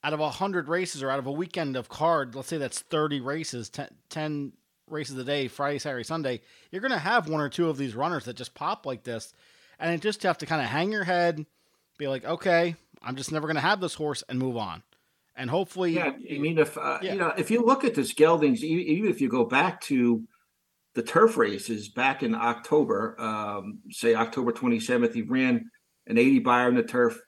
[0.05, 2.81] out of a hundred races or out of a weekend of card, let's say that's
[2.81, 4.53] thirty races, 10, 10
[4.89, 8.25] races a day, Friday, Saturday, Sunday, you're gonna have one or two of these runners
[8.25, 9.33] that just pop like this,
[9.79, 11.47] and you just have to kind of hang your head,
[11.99, 14.83] be like, okay, I'm just never gonna have this horse, and move on.
[15.35, 17.13] And hopefully, Yeah, I mean, if uh, Yeah.
[17.15, 20.23] you know, if you look at this geldings, even if you go back to
[20.95, 25.71] the turf races back in October, um, say October twenty seventh, he ran
[26.07, 27.21] an eighty Beyer in the turf.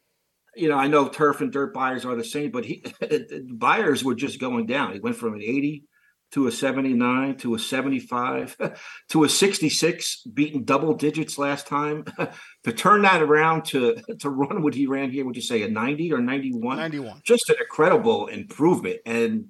[0.57, 2.85] You know, I know turf and dirt Beyers are the same, but he
[3.53, 4.93] Beyers were just going down.
[4.93, 5.85] He went from an eighty
[6.33, 8.57] to a seventy nine to a seventy five
[9.09, 12.05] to a sixty six, beating double digits last time.
[12.65, 15.69] to turn that around to to run what he ran here, would you say a
[15.69, 16.77] ninety or ninety one?
[16.77, 17.21] 91.
[17.25, 19.47] just an incredible improvement, and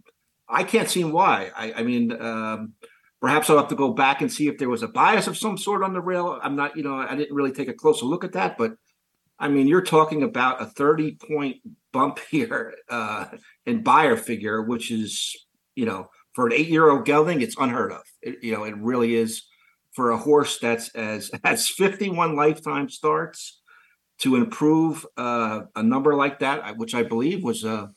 [0.49, 1.51] I can't see why.
[1.57, 2.75] I, I mean, um,
[3.21, 5.57] perhaps I'll have to go back and see if there was a bias of some
[5.57, 6.39] sort on the rail.
[6.43, 8.75] I'm not, you know, I didn't really take a closer look at that, but
[9.39, 11.57] I mean, you're talking about a 30 point
[11.93, 13.27] bump here uh,
[13.67, 15.35] in Beyer figure, which is,
[15.75, 18.03] you know, for an eight year old gelding, it's unheard of.
[18.23, 19.45] It, you know, it really is
[19.95, 23.61] for a horse that's as has 51 lifetime starts
[24.19, 27.91] to improve uh, a number like that, which I believe was a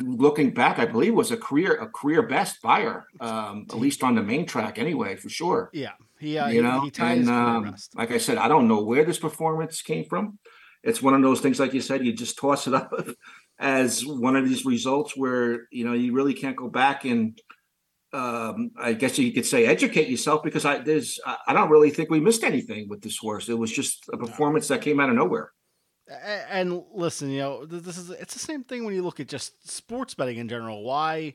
[0.00, 4.14] looking back, I believe was a career a career best Beyer, um, at least on
[4.14, 5.70] the main track anyway, for sure.
[5.72, 8.82] Yeah, yeah, uh, you he- know, he, and um, like I said, I don't know
[8.82, 10.38] where this performance came from.
[10.82, 12.92] It's one of those things, like you said, you just toss it up
[13.58, 17.40] as one of these results where you know you really can't go back and
[18.12, 22.10] um, I guess you could say educate yourself because I there's I don't really think
[22.10, 23.48] we missed anything with this horse.
[23.48, 25.52] It was just a performance that came out of nowhere.
[26.50, 29.70] And listen, you know, this is it's the same thing when you look at just
[29.70, 30.82] sports betting in general.
[30.82, 31.34] Why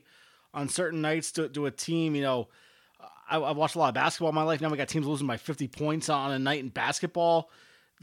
[0.52, 2.48] on certain nights do, do a team, you know,
[3.30, 4.60] I, I've watched a lot of basketball in my life.
[4.60, 7.50] Now we got teams losing by 50 points on a night in basketball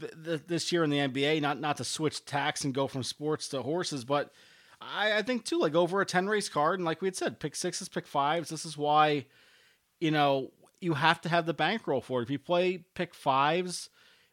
[0.00, 1.40] th- th- this year in the NBA.
[1.40, 4.32] Not not to switch tacks and go from sports to horses, but
[4.80, 7.40] I, I think too, like over a 10 race card, and like we had said,
[7.40, 8.48] pick sixes, pick fives.
[8.48, 9.26] This is why,
[10.00, 12.24] you know, you have to have the bankroll for it.
[12.24, 13.88] If you play pick fives,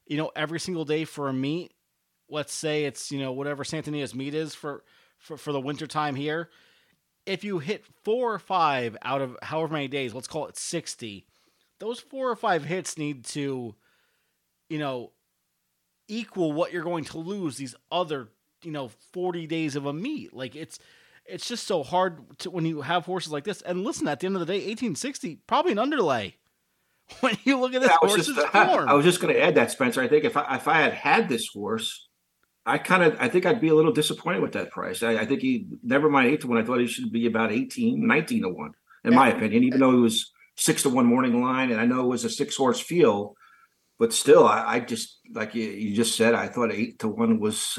[0.06, 1.74] you know, every single day for a meet,
[2.30, 4.84] let's say it's you know whatever Santa Anita's meet is for
[5.20, 6.50] for for the winter time here.
[7.26, 11.26] If you hit four or five out of however many days, let's call it sixty,
[11.80, 13.76] those four or five hits need to,
[14.70, 15.12] you know,
[16.12, 18.28] equal what you're going to lose these other
[18.64, 20.34] you know forty days of a meet.
[20.34, 20.78] Like it's
[21.26, 23.62] it's just so hard to, when you have horses like this.
[23.62, 26.36] And listen, at the end of the day, eighteen sixty probably an underlay.
[27.20, 29.34] When you look at this I was horse's just, uh, form, I was just going
[29.34, 30.02] to add that, Spencer.
[30.02, 32.08] I think if I if I had had this horse,
[32.66, 35.04] I kind of I think I'd be a little disappointed with that price.
[35.04, 36.58] I, I think he never mind eight to one.
[36.58, 38.72] I thought he should be about 18, 19 to one,
[39.04, 39.66] in my opinion.
[39.66, 42.30] Even though he was six to one morning line, and I know it was a
[42.30, 43.36] six horse field,
[44.02, 47.40] but still, I, I just like you, you just said, I thought eight to one
[47.40, 47.78] was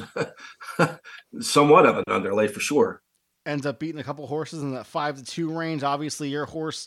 [1.40, 3.02] somewhat of an underlay for sure.
[3.44, 5.82] ends up beating a couple horses in that five to two range.
[5.82, 6.86] Obviously, your horse,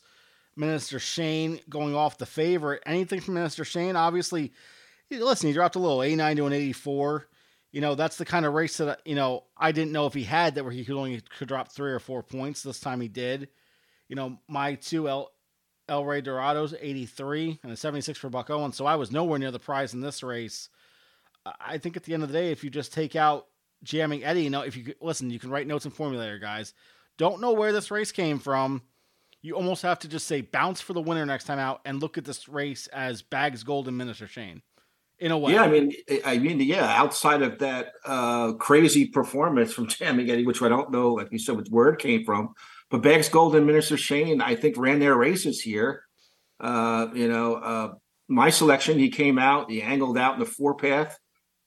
[0.55, 2.81] Minister Shane, going off the favorite.
[2.85, 4.53] Anything from Minister Shane, obviously,
[5.11, 7.27] listen, he dropped a little a nine to an 84.
[7.73, 10.23] You know, that's the kind of race that, you know, I didn't know if he
[10.23, 12.63] had that where he could only could drop three or four points.
[12.63, 13.49] This time he did.
[14.07, 15.29] You know, my two El,
[15.87, 18.75] El Rey Dorados, 83 and a 76 for Buck Owens.
[18.75, 20.69] So I was nowhere near the prize in this race.
[21.59, 23.47] I- think at the end of the day, if you just take out
[23.83, 26.73] jamming Eddie, you know, if you listen, you can write notes in formulator, guys.
[27.17, 28.81] Don't know where this race came from.
[29.41, 32.17] You almost have to just say bounce for the winner next time out and look
[32.17, 34.63] at this race as Bags Gold and Minister Shane.
[35.19, 35.53] In a way.
[35.53, 36.93] Yeah, I mean, I- I mean, yeah.
[36.99, 41.37] Outside of that uh, crazy performance from Jamming Eddie, which I don't know, like you
[41.39, 42.55] said, where it came from,
[42.95, 46.03] but Bags Gold and Minister Shane, I think, ran their races here.
[46.61, 47.93] Uh, you know, uh,
[48.29, 51.19] my selection, he came out, he angled out in the four path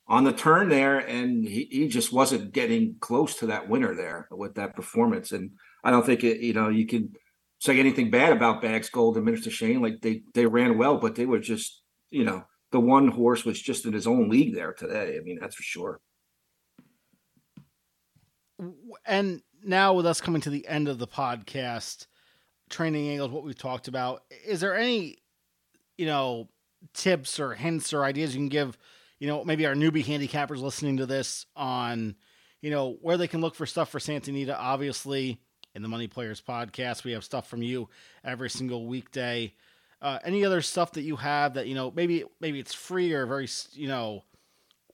[0.06, 4.26] on the turn there, and he, he just wasn't getting close to that winner there
[4.30, 5.32] with that performance.
[5.32, 5.50] And
[5.84, 7.12] I don't think it, you know, you can
[7.58, 9.82] say anything bad about Bags Gold and Minister Shane.
[9.82, 13.60] Like they they ran well, but they were just, you know, the one horse was
[13.60, 15.18] just in his own league there today.
[15.18, 16.00] I mean, that's for sure.
[19.04, 22.06] and now with us coming to the end of the podcast,
[22.70, 25.18] training angles, what we've talked about, is there any,
[25.96, 26.48] you know,
[26.94, 28.78] tips or hints or ideas you can give,
[29.18, 32.14] you know, maybe our newbie handicappers listening to this on,
[32.60, 34.56] you know, where they can look for stuff for Santa Anita.
[34.58, 35.40] Obviously,
[35.74, 37.88] in the Money Players podcast, we have stuff from you
[38.24, 39.54] every single weekday.
[40.00, 43.26] Uh, any other stuff that you have that you know maybe maybe it's free or
[43.26, 44.22] very you know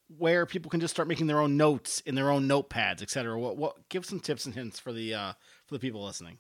[0.08, 3.38] where people can just start making their own notes in their own notepads, et cetera.
[3.38, 5.32] What what give some tips and hints for the uh,
[5.66, 6.38] for the people listening.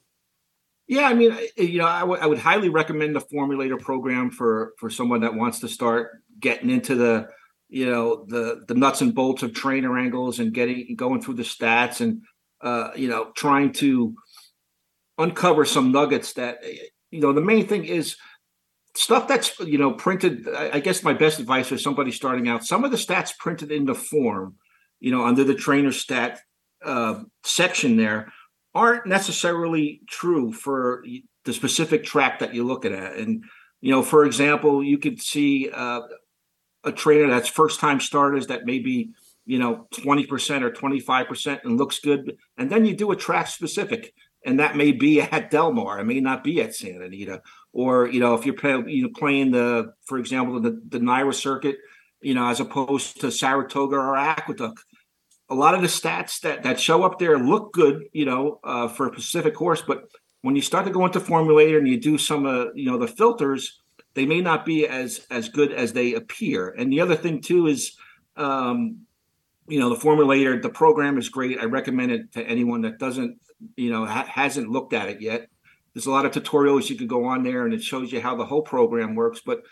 [0.86, 4.74] Yeah, I mean, you know, I would I would highly recommend the formulator program for
[4.78, 7.28] for someone that wants to start getting into the
[7.68, 11.42] you know the the nuts and bolts of trainer angles and getting going through the
[11.42, 12.22] stats and
[12.60, 14.14] uh, you know trying to
[15.16, 16.58] uncover some nuggets that
[17.10, 18.16] you know the main thing is
[18.96, 22.84] stuff that's you know printed I, guess my best advice for somebody starting out some
[22.84, 24.54] of the stats printed in the form
[25.00, 26.40] you know under the trainer stat
[26.84, 28.32] uh, section there
[28.74, 31.04] aren't necessarily true for
[31.44, 33.16] the specific track that you're looking at.
[33.16, 33.44] And
[33.80, 36.00] you know for example you could see uh,
[36.84, 39.10] a trainer that's first time starters that maybe
[39.46, 44.14] you know 20% or 25% and looks good and then you do a track specific
[44.44, 47.42] and that may be at Del Mar it may not be at Santa Anita.
[47.72, 51.34] Or you know if you're play, you know playing the for example the the NYRA
[51.34, 51.76] circuit
[52.20, 54.84] you know as opposed to Saratoga or Aqueduct.
[55.50, 58.88] A lot of the stats that that show up there look good you know uh,
[58.88, 60.04] for a Pacific horse but
[60.42, 63.08] when you start to go into formulator and you do some uh, you know the
[63.08, 63.80] filters
[64.14, 66.68] they may not be as as good as they appear.
[66.68, 67.96] And the other thing too is
[68.36, 69.00] um
[69.66, 71.58] you know the formulator the program is great.
[71.58, 73.38] I recommend it to anyone that doesn't
[73.76, 75.48] you know ha- hasn't looked at it yet.
[75.94, 78.34] There's a lot of tutorials you can go on there and it shows you how
[78.36, 79.62] the whole program works but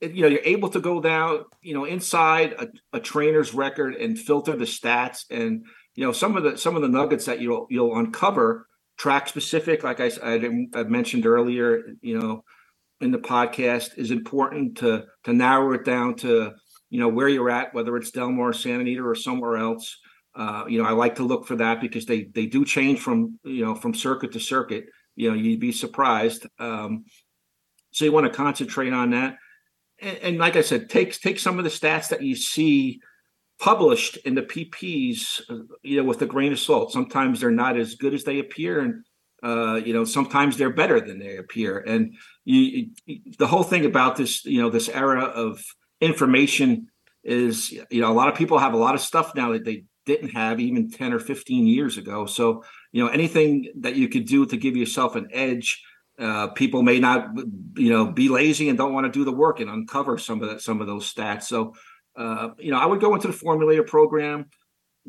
[0.00, 4.18] you know you're able to go down you know inside a, a trainer's record and
[4.18, 5.64] filter the stats and
[5.94, 8.66] you know some of the some of the nuggets that you'll you'll uncover
[8.98, 12.44] track specific like i, didn't- I mentioned earlier you know
[13.00, 16.52] in the podcast is important to to narrow it down to
[16.90, 19.98] you know where you're at whether it's Del Mar santa anita or somewhere else
[20.34, 23.38] uh, you know i like to look for that because they they do change from
[23.44, 24.86] you know from circuit to circuit.
[25.14, 26.46] You know you'd be surprised.
[26.58, 27.04] Um,
[27.90, 29.36] so you want to concentrate on that.
[30.00, 33.00] And, and like i said take take some of the stats that you see
[33.60, 36.92] published in the pp's uh, you know with a grain of salt.
[36.92, 39.04] Sometimes they're not as good as they appear and
[39.42, 41.78] uh, you know sometimes they're better than they appear.
[41.78, 42.14] And
[42.44, 45.62] you, you the whole thing about this you know this era of
[46.00, 46.88] information
[47.22, 49.84] is you know a lot of people have a lot of stuff now that they
[50.04, 52.26] didn't have even 10 or 15 years ago.
[52.26, 55.82] So you know anything that you could do to give yourself an edge
[56.18, 57.30] uh, people may not
[57.76, 60.50] you know be lazy and don't want to do the work and uncover some of
[60.50, 61.44] that some of those stats.
[61.44, 61.74] So
[62.16, 64.46] uh, you know i would go into the formulator program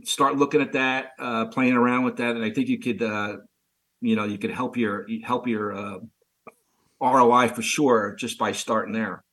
[0.03, 3.37] start looking at that uh, playing around with that and i think you could uh,
[4.01, 5.97] you know you could help your help your uh,
[7.01, 9.23] roi for sure just by starting there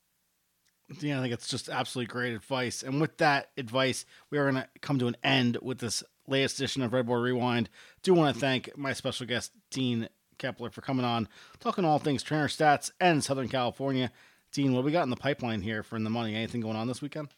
[0.98, 2.82] Yeah, I think it's just absolutely great advice.
[2.82, 6.58] And with that advice, we are going to come to an end with this latest
[6.58, 7.70] edition of Redboard Rewind.
[8.02, 11.28] Do want to thank my special guest, Dean Keppler, for coming on,
[11.60, 14.10] talking all things trainer stats and Southern California.
[14.52, 16.34] Dean, what we got in the pipeline here for In the Money?
[16.34, 17.28] Anything going on this weekend?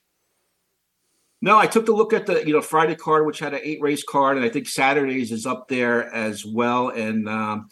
[1.42, 3.82] No, I took a look at the you know Friday card, which had an eight
[3.82, 6.88] race card, and I think Saturdays is up there as well.
[6.88, 7.68] And um,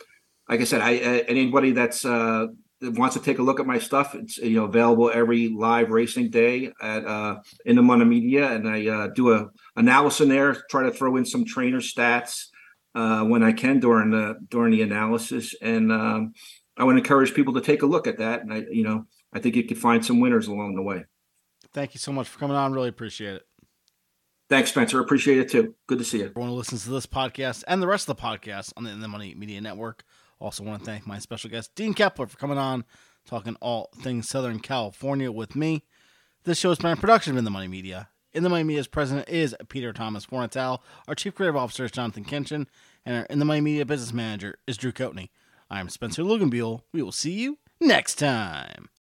[0.49, 2.49] like I said, I uh, anybody that's uh,
[2.83, 6.31] wants to take a look at my stuff, it's you know available every live racing
[6.31, 10.55] day at uh, in the Money Media, and I uh, do a analysis in there,
[10.71, 12.47] try to throw in some trainer stats
[12.95, 16.33] uh, when I can during the during the analysis, and um,
[16.77, 18.43] I would encourage people to take a look at that.
[18.43, 21.05] And I you know I think you could find some winners along the way.
[21.73, 22.73] Thank you so much for coming on.
[22.73, 23.43] Really appreciate it.
[24.49, 24.99] Thanks, Spencer.
[24.99, 25.77] Appreciate it too.
[25.87, 26.25] Good to see you.
[26.25, 29.01] Everyone who listens to this podcast and the rest of the podcast on the In
[29.01, 30.03] the Money Media Network.
[30.41, 32.85] Also, want to thank my special guest, Dean Keppler, for coming on,
[33.27, 35.85] talking all things Southern California with me.
[36.45, 38.09] This show is a production of In the Money Media.
[38.33, 40.79] In the Money Media's president is Peter Thomas Fornatale.
[41.07, 42.67] Our chief creative officer is Jonathan Kinchen.
[43.05, 45.29] And our In the Money Media business manager is Drew Coatney.
[45.69, 46.83] I am Spencer Luganbuell.
[46.93, 48.89] We will see you next time.